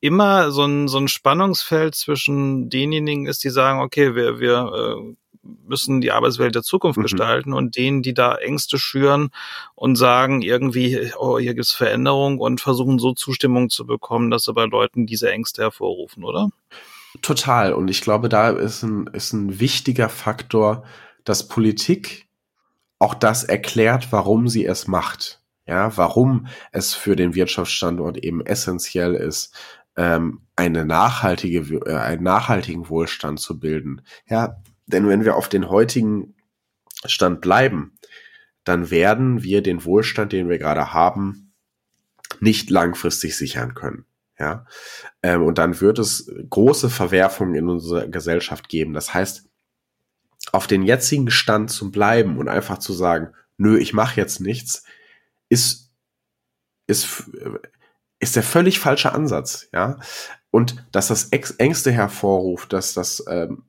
[0.00, 5.14] immer so ein, so ein Spannungsfeld zwischen denjenigen ist, die sagen, okay, wir, wir äh,
[5.42, 7.02] müssen die Arbeitswelt der Zukunft mhm.
[7.02, 9.30] gestalten und denen, die da Ängste schüren
[9.74, 14.52] und sagen irgendwie, oh, hier gibt's Veränderung und versuchen so Zustimmung zu bekommen, dass sie
[14.52, 16.48] bei Leuten diese Ängste hervorrufen, oder?
[17.20, 17.72] Total.
[17.72, 20.84] Und ich glaube, da ist ein, ist ein wichtiger Faktor,
[21.24, 22.26] dass Politik
[23.02, 25.40] auch das erklärt, warum sie es macht.
[25.66, 29.54] Ja, warum es für den Wirtschaftsstandort eben essentiell ist,
[29.96, 34.02] ähm, eine nachhaltige, äh, einen nachhaltigen Wohlstand zu bilden.
[34.28, 36.34] Ja, denn wenn wir auf den heutigen
[37.04, 37.96] Stand bleiben,
[38.64, 41.52] dann werden wir den Wohlstand, den wir gerade haben,
[42.40, 44.04] nicht langfristig sichern können.
[44.38, 44.66] Ja,
[45.22, 48.94] ähm, und dann wird es große Verwerfungen in unserer Gesellschaft geben.
[48.94, 49.48] Das heißt,
[50.50, 54.84] auf den jetzigen Stand zu bleiben und einfach zu sagen, nö, ich mache jetzt nichts,
[55.48, 55.92] ist,
[56.86, 57.30] ist,
[58.18, 59.98] ist der völlig falsche Ansatz, ja.
[60.50, 63.64] Und dass das Ängste hervorruft, dass das ähm,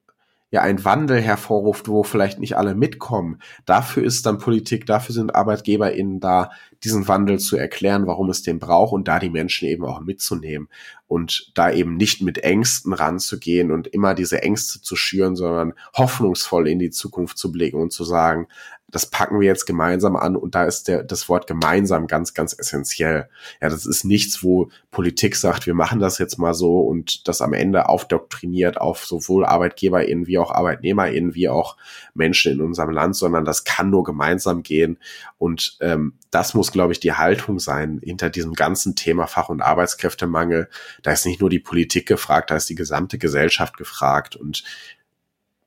[0.54, 3.40] ja ein Wandel hervorruft, wo vielleicht nicht alle mitkommen.
[3.66, 6.52] Dafür ist dann Politik, dafür sind ArbeitgeberInnen da,
[6.84, 10.70] diesen Wandel zu erklären, warum es den braucht und da die Menschen eben auch mitzunehmen
[11.08, 16.68] und da eben nicht mit Ängsten ranzugehen und immer diese Ängste zu schüren, sondern hoffnungsvoll
[16.68, 18.48] in die Zukunft zu blicken und zu sagen,
[18.94, 22.54] das packen wir jetzt gemeinsam an und da ist der, das Wort gemeinsam ganz, ganz
[22.58, 23.28] essentiell.
[23.60, 27.42] Ja, das ist nichts, wo Politik sagt, wir machen das jetzt mal so und das
[27.42, 31.76] am Ende aufdoktriniert auf sowohl ArbeitgeberInnen wie auch ArbeitnehmerInnen wie auch
[32.14, 35.00] Menschen in unserem Land, sondern das kann nur gemeinsam gehen
[35.40, 39.62] und ähm, das muss, glaube ich, die Haltung sein hinter diesem ganzen Thema Fach- und
[39.62, 40.70] Arbeitskräftemangel.
[41.02, 44.64] Da ist nicht nur die Politik gefragt, da ist die gesamte Gesellschaft gefragt und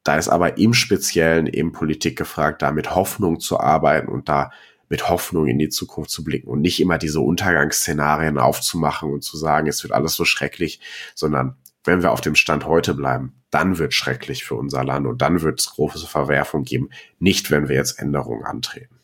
[0.06, 4.50] da ist aber im Speziellen eben Politik gefragt, da mit Hoffnung zu arbeiten und da
[4.88, 9.36] mit Hoffnung in die Zukunft zu blicken und nicht immer diese Untergangsszenarien aufzumachen und zu
[9.36, 10.80] sagen, es wird alles so schrecklich,
[11.14, 15.22] sondern wenn wir auf dem Stand heute bleiben, dann wird schrecklich für unser Land und
[15.22, 19.00] dann wird es große Verwerfung geben, nicht wenn wir jetzt Änderungen antreten.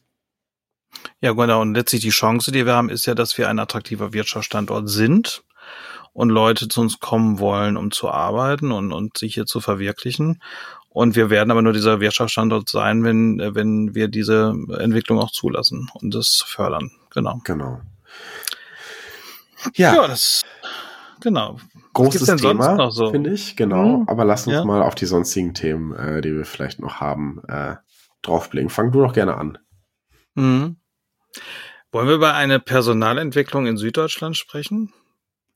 [1.20, 1.62] Ja, genau.
[1.62, 5.42] Und letztlich die Chance, die wir haben, ist ja, dass wir ein attraktiver Wirtschaftsstandort sind
[6.12, 10.42] und Leute zu uns kommen wollen, um zu arbeiten und, und sich hier zu verwirklichen.
[10.88, 15.88] Und wir werden aber nur dieser Wirtschaftsstandort sein, wenn, wenn wir diese Entwicklung auch zulassen
[15.94, 16.90] und das fördern.
[17.10, 17.40] Genau.
[17.44, 17.80] Genau.
[19.74, 20.42] Ja, ja das,
[21.20, 21.58] genau.
[21.94, 23.10] Großes Thema, so?
[23.10, 24.00] finde ich, genau.
[24.00, 24.64] Hm, aber lass uns ja.
[24.64, 27.76] mal auf die sonstigen Themen, äh, die wir vielleicht noch haben, äh,
[28.22, 28.70] draufblicken.
[28.70, 29.58] Fang du doch gerne an.
[30.34, 30.76] Mhm.
[31.90, 34.92] Wollen wir über eine Personalentwicklung in Süddeutschland sprechen?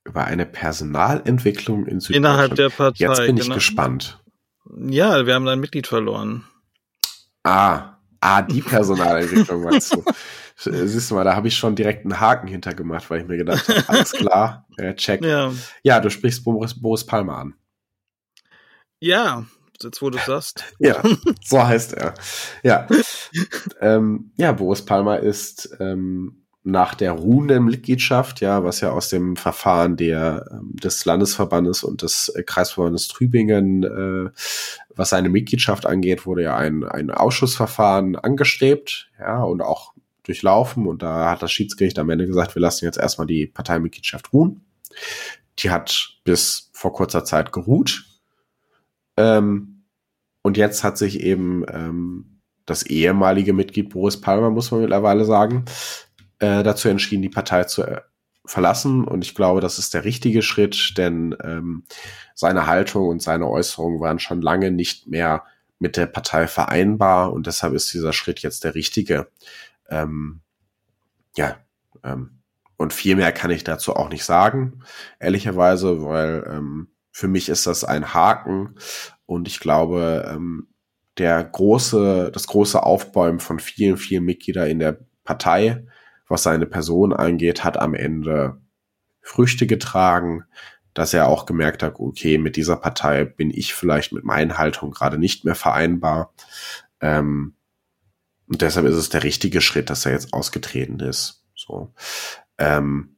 [0.06, 2.16] Über eine Personalentwicklung in Süddeutschland?
[2.16, 3.04] Innerhalb der Partei.
[3.04, 3.54] Jetzt bin ich genau.
[3.56, 4.20] gespannt.
[4.88, 6.44] Ja, wir haben ein Mitglied verloren.
[7.42, 10.04] Ah, ah, die Personalentwicklung meinst du.
[10.56, 13.68] Siehst du mal, da habe ich schon direkt einen Haken hintergemacht, weil ich mir gedacht
[13.68, 15.22] habe, alles klar, äh, check.
[15.22, 15.52] Ja.
[15.82, 17.54] ja, du sprichst Boris, Boris Palmer an.
[18.98, 19.44] Ja,
[19.82, 20.64] jetzt wo du sagst.
[20.78, 21.02] ja,
[21.44, 22.14] so heißt er.
[22.62, 22.86] Ja.
[23.80, 29.36] ähm, ja, Boris Palmer ist ähm, nach der ruhenden Mitgliedschaft, ja, was ja aus dem
[29.36, 34.30] Verfahren der, ähm, des Landesverbandes und des äh, Kreisverbandes Tübingen, äh,
[34.96, 39.94] was seine Mitgliedschaft angeht, wurde ja ein, ein Ausschussverfahren angestrebt, ja, und auch
[40.24, 44.32] durchlaufen und da hat das Schiedsgericht am Ende gesagt, wir lassen jetzt erstmal die Parteimitgliedschaft
[44.32, 44.62] ruhen.
[45.60, 48.06] Die hat bis vor kurzer Zeit geruht.
[49.16, 49.84] Ähm,
[50.42, 55.64] und jetzt hat sich eben ähm, das ehemalige Mitglied Boris Palmer, muss man mittlerweile sagen,
[56.38, 58.00] äh, dazu entschieden, die Partei zu äh,
[58.44, 59.04] verlassen.
[59.04, 61.84] Und ich glaube, das ist der richtige Schritt, denn ähm,
[62.34, 65.44] seine Haltung und seine Äußerungen waren schon lange nicht mehr
[65.78, 69.28] mit der Partei vereinbar und deshalb ist dieser Schritt jetzt der richtige.
[69.88, 70.40] Ähm,
[71.36, 71.56] ja,
[72.02, 72.38] ähm,
[72.78, 74.80] und viel mehr kann ich dazu auch nicht sagen,
[75.18, 78.74] ehrlicherweise, weil ähm, für mich ist das ein Haken
[79.26, 80.68] und ich glaube, ähm,
[81.18, 85.86] der große, das große Aufbäumen von vielen, vielen Mitgliedern in der Partei,
[86.28, 88.60] was seine Person angeht, hat am Ende
[89.20, 90.44] Früchte getragen,
[90.94, 94.94] dass er auch gemerkt hat, okay, mit dieser Partei bin ich vielleicht mit meinen Haltungen
[94.94, 96.32] gerade nicht mehr vereinbar.
[97.00, 97.54] Ähm,
[98.48, 101.44] und deshalb ist es der richtige Schritt, dass er jetzt ausgetreten ist.
[101.54, 101.92] So.
[102.56, 103.16] Ähm,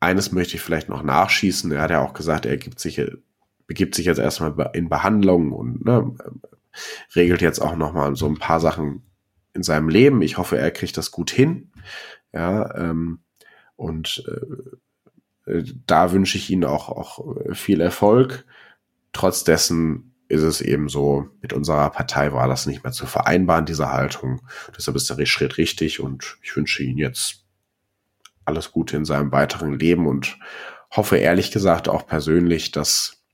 [0.00, 1.70] eines möchte ich vielleicht noch nachschießen.
[1.70, 3.00] Er hat ja auch gesagt, er gibt sich,
[3.66, 6.14] begibt sich jetzt erstmal in Behandlung und ne,
[7.14, 9.05] regelt jetzt auch nochmal so ein paar Sachen
[9.56, 10.22] in seinem Leben.
[10.22, 11.72] Ich hoffe, er kriegt das gut hin.
[12.32, 13.20] Ja, ähm,
[13.74, 14.24] und
[15.46, 18.44] äh, äh da wünsche ich Ihnen auch, auch viel Erfolg.
[19.12, 23.64] Trotz dessen ist es eben so, mit unserer Partei war das nicht mehr zu vereinbaren,
[23.64, 24.42] diese Haltung.
[24.76, 27.44] Deshalb ist der Schritt richtig und ich wünsche Ihnen jetzt
[28.44, 30.38] alles Gute in seinem weiteren Leben und
[30.90, 33.24] hoffe ehrlich gesagt auch persönlich, dass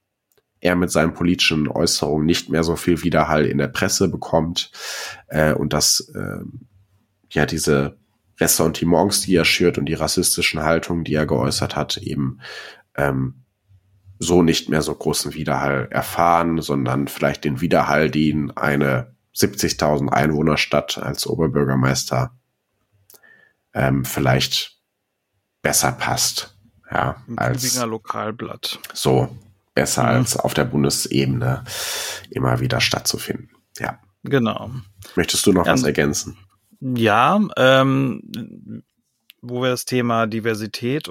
[0.63, 4.71] er mit seinen politischen Äußerungen nicht mehr so viel Widerhall in der Presse bekommt
[5.27, 6.45] äh, und dass äh,
[7.31, 7.99] ja diese
[8.41, 12.39] Ressentiments, die er schürt und die rassistischen Haltungen, die er geäußert hat, eben
[12.97, 13.45] ähm,
[14.21, 20.97] so nicht mehr so großen Widerhall erfahren, sondern vielleicht den Widerhall, den eine 70.000 Einwohnerstadt
[20.97, 22.39] als Oberbürgermeister
[23.75, 24.79] ähm, vielleicht
[25.61, 26.57] besser passt.
[26.89, 28.79] Ja, Ein als Lokalblatt.
[28.93, 29.37] so
[29.75, 30.09] besser Mhm.
[30.09, 31.64] als auf der Bundesebene
[32.31, 33.51] immer wieder stattzufinden.
[33.79, 33.99] Ja.
[34.25, 34.70] Genau.
[35.16, 36.37] Möchtest du noch Ja, was ergänzen?
[36.81, 38.83] Ja, ähm,
[39.41, 41.09] wo wir das Thema Diversität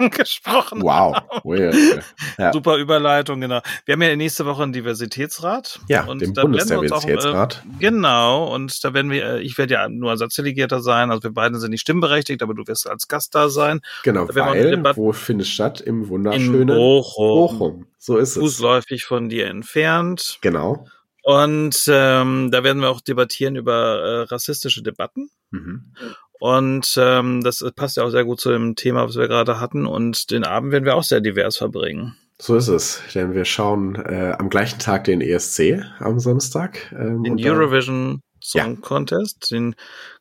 [0.10, 1.16] gesprochen Wow.
[1.44, 2.00] Ui, ui.
[2.38, 2.52] Ja.
[2.52, 3.60] Super Überleitung, genau.
[3.84, 5.80] Wir haben ja nächste Woche einen Diversitätsrat.
[5.88, 7.64] Ja, und den auch, Bundesdiversitätsrat.
[7.64, 11.32] Äh, genau, und da werden wir, äh, ich werde ja nur Ersatzdelegierter sein, also wir
[11.32, 13.80] beiden sind nicht stimmberechtigt, aber du wirst als Gast da sein.
[14.04, 15.80] Genau, Da weil, wo findet statt?
[15.80, 17.58] Im In wunderschönen Bochum.
[17.58, 17.86] Bochum.
[17.98, 18.42] So ist es.
[18.42, 20.38] Fußläufig von dir entfernt.
[20.40, 20.86] Genau.
[21.22, 25.28] Und ähm, da werden wir auch debattieren über äh, rassistische Debatten.
[25.50, 25.92] Mhm.
[26.40, 29.86] Und ähm, das passt ja auch sehr gut zu dem Thema, was wir gerade hatten.
[29.86, 32.16] Und den Abend werden wir auch sehr divers verbringen.
[32.38, 36.90] So ist es, denn wir schauen äh, am gleichen Tag den ESC am Samstag.
[36.98, 39.74] Ähm, Den Eurovision Song Contest, den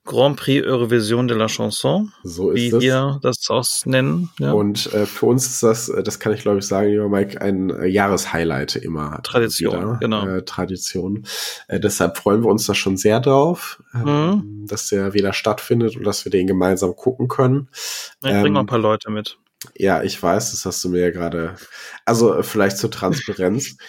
[0.06, 2.82] Grand Prix Eurovision de la Chanson, So wie ist es.
[2.82, 4.30] wir das auch nennen.
[4.40, 4.54] Ja.
[4.54, 7.42] Und äh, für uns ist das, äh, das kann ich glaube ich sagen, lieber Mike,
[7.42, 9.22] ein äh, Jahreshighlight immer.
[9.24, 10.26] Tradition, genau.
[10.28, 11.26] Äh, Tradition.
[11.68, 14.08] Äh, deshalb freuen wir uns da schon sehr drauf, Mhm.
[14.08, 17.70] ähm, dass der wieder stattfindet und dass wir den gemeinsam gucken können.
[18.22, 19.38] ich bringe ähm, noch ein paar Leute mit.
[19.76, 21.56] Ja, ich weiß, das hast du mir ja gerade.
[22.06, 23.76] Also äh, vielleicht zur Transparenz.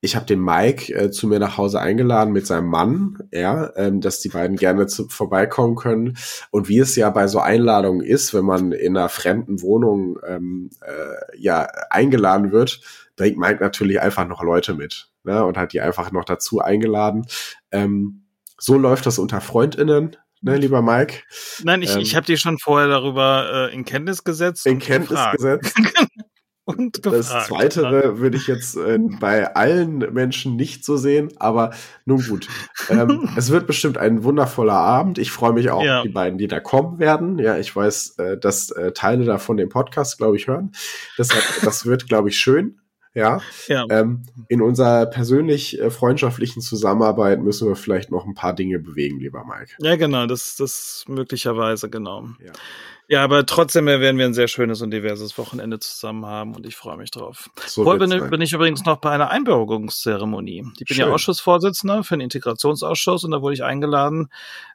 [0.00, 4.00] Ich habe den Mike äh, zu mir nach Hause eingeladen mit seinem Mann, ja, ähm,
[4.00, 6.16] dass die beiden gerne zu, vorbeikommen können.
[6.50, 10.70] Und wie es ja bei so Einladungen ist, wenn man in einer fremden Wohnung ähm,
[10.82, 12.80] äh, ja eingeladen wird,
[13.16, 17.26] bringt Mike natürlich einfach noch Leute mit ne, und hat die einfach noch dazu eingeladen.
[17.72, 18.24] Ähm,
[18.56, 21.22] so läuft das unter FreundInnen, ne, lieber Mike,
[21.64, 24.66] Nein, ich, ähm, ich habe die schon vorher darüber äh, in Kenntnis gesetzt.
[24.66, 25.36] in Kenntnis gefragt.
[25.36, 25.74] gesetzt.
[26.76, 27.46] Und Das gefragt.
[27.46, 31.70] Zweite würde ich jetzt äh, bei allen Menschen nicht so sehen, aber
[32.04, 32.46] nun gut.
[32.90, 35.16] Ähm, es wird bestimmt ein wundervoller Abend.
[35.18, 35.98] Ich freue mich auch Ja.
[35.98, 37.38] auf die beiden, die da kommen werden.
[37.38, 40.72] Ja, ich weiß, äh, dass äh, Teile davon den Podcast, glaube ich, hören.
[41.16, 42.78] Deshalb, das wird, glaube ich, schön.
[43.14, 43.84] Ja, Ja.
[43.88, 49.18] ähm, in unserer persönlich äh, freundschaftlichen Zusammenarbeit müssen wir vielleicht noch ein paar Dinge bewegen,
[49.18, 49.72] lieber Mike.
[49.80, 52.26] Ja, genau, das, das möglicherweise, genau.
[52.44, 52.52] Ja.
[53.10, 56.76] Ja, aber trotzdem werden wir ein sehr schönes und diverses Wochenende zusammen haben und ich
[56.76, 57.48] freue mich drauf.
[57.66, 60.66] So Vorher bin, bin ich übrigens noch bei einer Einbürgerungszeremonie.
[60.78, 61.14] Ich bin ja Schön.
[61.14, 64.28] Ausschussvorsitzender für den Integrationsausschuss und da wurde ich eingeladen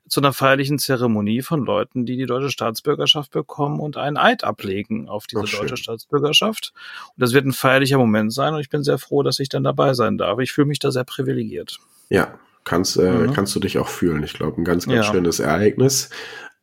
[0.10, 5.08] zu einer feierlichen Zeremonie von Leuten, die die deutsche Staatsbürgerschaft bekommen und einen Eid ablegen
[5.10, 6.74] auf diese Ach, deutsche Staatsbürgerschaft.
[7.16, 9.64] Und das wird ein feierlicher Moment sein und ich bin sehr froh, dass ich dann
[9.64, 10.40] dabei sein darf.
[10.40, 11.78] Ich fühle mich da sehr privilegiert.
[12.10, 13.34] Ja, kannst, äh, Mhm.
[13.34, 14.24] kannst du dich auch fühlen.
[14.24, 15.12] Ich glaube, ein ganz, ganz Ja.
[15.14, 16.10] schönes Ereignis.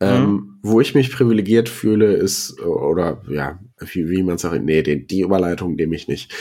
[0.00, 5.06] Ähm, Wo ich mich privilegiert fühle, ist, oder ja, wie, wie man sagt, nee, die,
[5.06, 6.32] die Überleitung nehme ich nicht.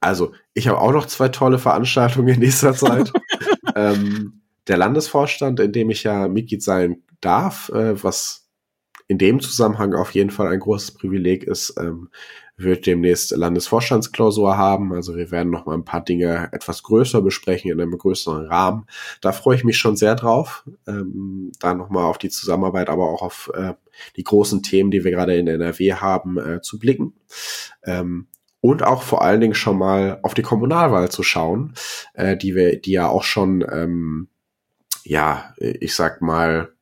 [0.00, 3.12] Also, ich habe auch noch zwei tolle Veranstaltungen in nächster Zeit.
[3.74, 8.48] ähm, der Landesvorstand, in dem ich ja Mitglied sein darf, äh, was
[9.08, 12.10] in dem Zusammenhang auf jeden Fall ein großes Privileg ist, ähm,
[12.58, 14.92] wird demnächst Landesvorstandsklausur haben.
[14.92, 18.86] Also wir werden noch mal ein paar Dinge etwas größer besprechen in einem größeren Rahmen.
[19.20, 23.08] Da freue ich mich schon sehr drauf, ähm, da noch mal auf die Zusammenarbeit, aber
[23.08, 23.74] auch auf äh,
[24.16, 27.14] die großen Themen, die wir gerade in NRW haben, äh, zu blicken.
[27.84, 28.26] Ähm,
[28.60, 31.74] und auch vor allen Dingen schon mal auf die Kommunalwahl zu schauen,
[32.14, 34.28] äh, die wir, die ja auch schon, ähm,
[35.04, 36.72] ja, ich sag mal,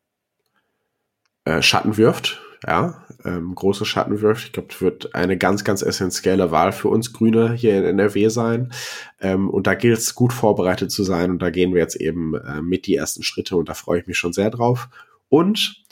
[1.45, 4.47] äh, Schatten wirft, ja, ähm, große Schatten wirft.
[4.47, 8.29] Ich glaube, es wird eine ganz, ganz essentielle Wahl für uns Grüne hier in NRW
[8.29, 8.73] sein.
[9.21, 11.31] Ähm, und da gilt es, gut vorbereitet zu sein.
[11.31, 14.07] Und da gehen wir jetzt eben äh, mit die ersten Schritte und da freue ich
[14.07, 14.89] mich schon sehr drauf.
[15.29, 15.85] Und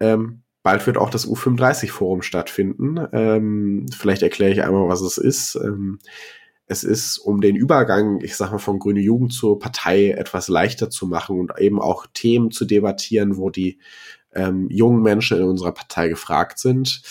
[0.00, 2.98] ähm, bald wird auch das U35-Forum stattfinden.
[3.12, 5.56] Ähm, vielleicht erkläre ich einmal, was es ist.
[5.56, 5.98] Ähm,
[6.66, 10.90] es ist, um den Übergang, ich sag mal, von Grüne Jugend zur Partei etwas leichter
[10.90, 13.78] zu machen und eben auch Themen zu debattieren, wo die
[14.34, 17.02] ähm, jungen Menschen in unserer Partei gefragt sind,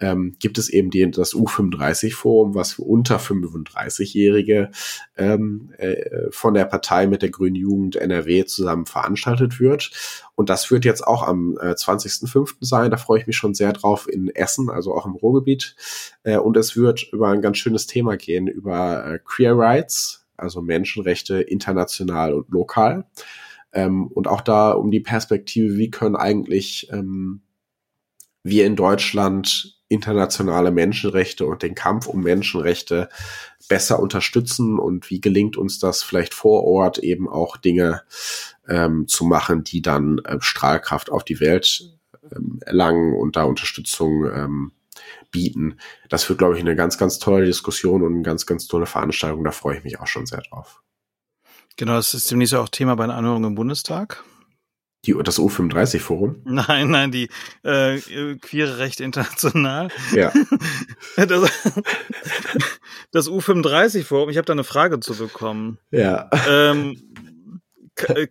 [0.00, 4.70] ähm, gibt es eben die, das U35-Forum, was für unter 35-Jährige
[5.16, 9.90] ähm, äh, von der Partei mit der Grünen Jugend NRW zusammen veranstaltet wird.
[10.34, 12.56] Und das wird jetzt auch am äh, 20.05.
[12.60, 12.90] sein.
[12.90, 15.76] Da freue ich mich schon sehr drauf in Essen, also auch im Ruhrgebiet.
[16.24, 20.60] Äh, und es wird über ein ganz schönes Thema gehen, über äh, Queer Rights, also
[20.60, 23.06] Menschenrechte international und lokal.
[23.74, 27.42] Ähm, und auch da um die Perspektive, wie können eigentlich ähm,
[28.42, 33.08] wir in Deutschland internationale Menschenrechte und den Kampf um Menschenrechte
[33.68, 38.02] besser unterstützen und wie gelingt uns das vielleicht vor Ort eben auch Dinge
[38.68, 41.90] ähm, zu machen, die dann äh, Strahlkraft auf die Welt
[42.34, 44.72] ähm, erlangen und da Unterstützung ähm,
[45.30, 45.78] bieten.
[46.08, 49.44] Das wird, glaube ich, eine ganz, ganz tolle Diskussion und eine ganz, ganz tolle Veranstaltung.
[49.44, 50.83] Da freue ich mich auch schon sehr drauf.
[51.76, 54.22] Genau, das ist demnächst auch Thema bei einer Anhörung im Bundestag.
[55.06, 56.40] Die, das U35-Forum?
[56.44, 57.28] Nein, nein, die
[57.62, 57.98] äh,
[58.38, 59.88] queere Recht international.
[60.12, 60.32] Ja.
[61.16, 61.50] Das,
[63.12, 65.78] das U35-Forum, ich habe da eine Frage zu bekommen.
[65.92, 66.28] Ja.
[66.48, 67.00] Ähm,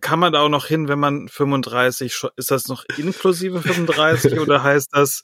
[0.00, 4.62] kann man da auch noch hin, wenn man 35, ist das noch inklusive 35 oder
[4.62, 5.22] heißt das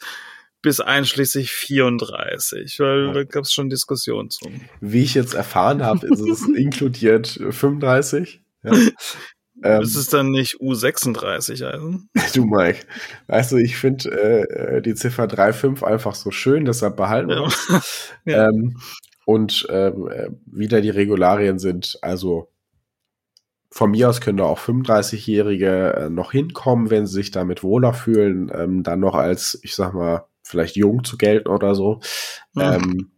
[0.62, 3.12] bis einschließlich 34, weil ja.
[3.12, 4.50] da gab es schon Diskussionen zu.
[4.80, 8.42] Wie ich jetzt erfahren habe, ist es inkludiert 35.
[8.64, 8.72] Ja.
[9.62, 11.98] Ähm, ist es dann nicht U36 also?
[12.34, 12.86] Du Mike,
[13.26, 17.82] weißt du, ich finde äh, die Ziffer 3,5 einfach so schön, deshalb behalten wir ja.
[18.24, 18.48] ja.
[18.48, 18.80] Ähm,
[19.26, 22.48] und ähm, äh, wieder die Regularien sind, also
[23.70, 27.94] von mir aus können da auch 35-Jährige äh, noch hinkommen, wenn sie sich damit wohler
[27.94, 32.00] fühlen, ähm, dann noch als, ich sag mal, vielleicht jung zu gelten oder so.
[32.54, 32.62] Mhm.
[32.62, 33.10] Ähm,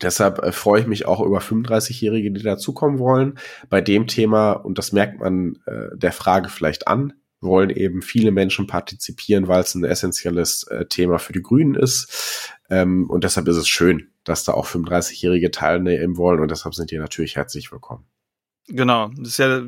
[0.00, 3.38] deshalb äh, freue ich mich auch über 35-Jährige, die dazukommen wollen.
[3.68, 8.32] Bei dem Thema, und das merkt man äh, der Frage vielleicht an, wollen eben viele
[8.32, 12.52] Menschen partizipieren, weil es ein essentielles äh, Thema für die Grünen ist.
[12.68, 16.90] Ähm, und deshalb ist es schön, dass da auch 35-Jährige teilnehmen wollen und deshalb sind
[16.90, 18.06] die natürlich herzlich willkommen.
[18.68, 19.62] Genau, das ist ja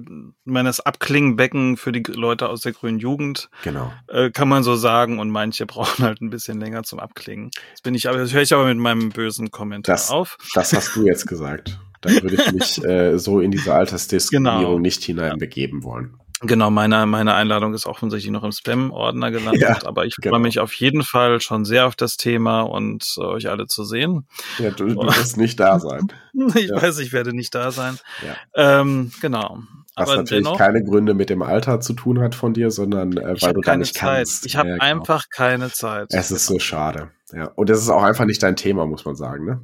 [0.45, 3.49] meines Abklingenbecken für die Leute aus der grünen Jugend.
[3.65, 3.93] Genau.
[4.09, 7.51] Äh, kann man so sagen und manche brauchen halt ein bisschen länger zum Abklingen.
[7.73, 10.37] Das bin ich aber, das höre ich aber mit meinem bösen Kommentar das, auf.
[10.55, 11.79] Das hast du jetzt gesagt.
[12.03, 14.79] Da würde ich mich äh, so in diese Altersdiskriminierung genau.
[14.79, 16.17] nicht hineinbegeben wollen.
[16.43, 20.35] Genau, meine, meine Einladung ist offensichtlich noch im Spam-Ordner gelandet, ja, aber ich genau.
[20.35, 23.85] freue mich auf jeden Fall schon sehr auf das Thema und äh, euch alle zu
[23.85, 24.27] sehen.
[24.59, 26.11] Ja, du, du wirst nicht da sein.
[26.55, 26.81] ich ja.
[26.81, 27.99] weiß, ich werde nicht da sein.
[28.27, 28.81] Ja.
[28.81, 29.59] Ähm, genau.
[29.97, 33.19] Was aber natürlich dennoch, keine Gründe mit dem Alter zu tun hat von dir, sondern
[33.19, 34.17] äh, weil du gar nicht Zeit.
[34.17, 34.47] kannst.
[34.47, 34.83] Ich habe genau.
[34.83, 36.09] einfach keine Zeit.
[36.11, 37.11] Es ist so schade.
[37.33, 37.51] Ja.
[37.55, 39.61] Und es ist auch einfach nicht dein Thema, muss man sagen, ne?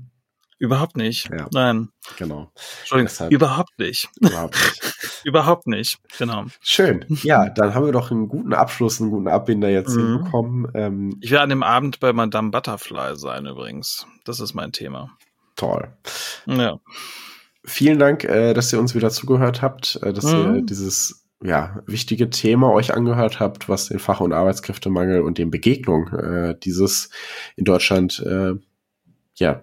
[0.58, 1.28] Überhaupt nicht.
[1.30, 1.48] Ja.
[1.52, 1.90] Nein.
[2.18, 2.50] Genau.
[2.80, 3.08] Entschuldigung.
[3.08, 3.32] Deshalb.
[3.32, 4.08] Überhaupt nicht.
[4.20, 4.94] Überhaupt nicht.
[5.24, 5.98] Überhaupt nicht.
[6.18, 6.44] Genau.
[6.62, 7.04] Schön.
[7.08, 10.00] Ja, dann haben wir doch einen guten Abschluss, einen guten Abbinder jetzt mhm.
[10.00, 10.68] hinbekommen.
[10.74, 14.06] Ähm, ich werde an dem Abend bei Madame Butterfly sein übrigens.
[14.24, 15.10] Das ist mein Thema.
[15.56, 15.94] Toll.
[16.46, 16.78] Ja.
[17.64, 20.56] Vielen Dank, äh, dass ihr uns wieder zugehört habt, äh, dass mhm.
[20.56, 25.50] ihr dieses ja, wichtige Thema euch angehört habt, was den Fach- und Arbeitskräftemangel und den
[25.50, 27.10] Begegnung äh, dieses
[27.56, 28.54] in Deutschland äh,
[29.34, 29.62] ja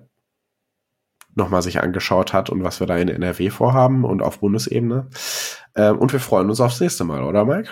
[1.35, 5.09] nochmal sich angeschaut hat und was wir da in NRW vorhaben und auf Bundesebene.
[5.75, 7.71] Ähm, und wir freuen uns aufs nächste Mal, oder Mike?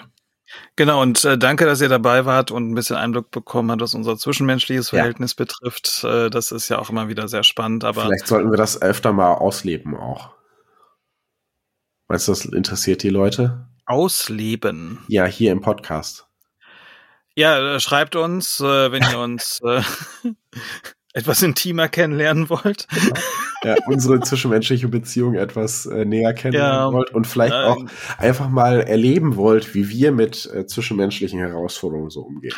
[0.75, 3.93] Genau, und äh, danke, dass ihr dabei wart und ein bisschen Einblick bekommen habt, was
[3.93, 5.45] unser zwischenmenschliches Verhältnis ja.
[5.45, 6.03] betrifft.
[6.03, 7.83] Äh, das ist ja auch immer wieder sehr spannend.
[7.83, 10.31] Aber Vielleicht sollten wir das öfter mal ausleben auch.
[12.07, 13.67] Weißt du, das interessiert die Leute?
[13.85, 14.99] Ausleben?
[15.07, 16.27] Ja, hier im Podcast.
[17.35, 19.81] Ja, äh, schreibt uns, äh, wenn ihr uns äh,
[21.13, 22.87] etwas intimer kennenlernen wollt.
[23.63, 27.67] Ja, unsere zwischenmenschliche Beziehung etwas äh, näher kennenlernen ja, wollt und vielleicht nein.
[27.67, 27.85] auch
[28.17, 32.55] einfach mal erleben wollt, wie wir mit äh, zwischenmenschlichen Herausforderungen so umgehen.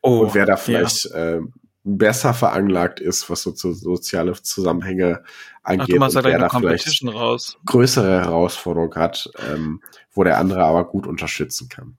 [0.00, 1.36] Oh, und wer da vielleicht ja.
[1.36, 1.40] äh,
[1.84, 5.22] besser veranlagt ist, was so, so soziale Zusammenhänge
[5.62, 5.98] angeht.
[6.00, 7.58] Ach, und wer da vielleicht raus.
[7.66, 9.82] größere Herausforderungen hat, ähm,
[10.12, 11.96] wo der andere aber gut unterstützen kann.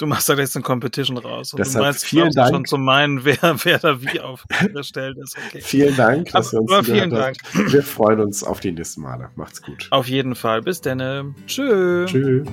[0.00, 1.52] Du machst da jetzt eine Competition raus.
[1.52, 2.54] Und Deshalb du meinst, vielen Dank.
[2.54, 5.36] schon zu meinen, wer, wer da wie aufgestellt ist.
[5.36, 5.60] Okay.
[5.60, 7.36] Vielen Dank, dass ihr uns vielen Dank.
[7.54, 7.72] Habt.
[7.72, 9.28] Wir freuen uns auf die nächsten Male.
[9.36, 9.88] Macht's gut.
[9.90, 10.62] Auf jeden Fall.
[10.62, 11.34] Bis dann.
[11.46, 12.06] Tschö.
[12.06, 12.44] Tschö.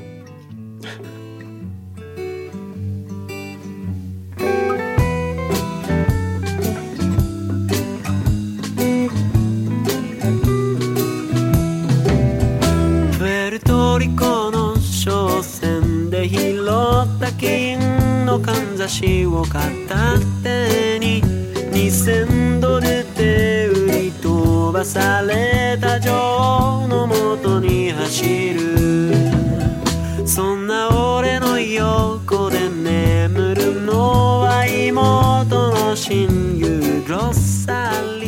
[18.37, 21.23] のかんざしを片手に
[21.71, 29.15] 2000ドルで売り飛ばされた女王のもとに走る。
[30.27, 36.27] そんな俺の横で眠るのは妹の親
[36.59, 38.26] 友ロッサリ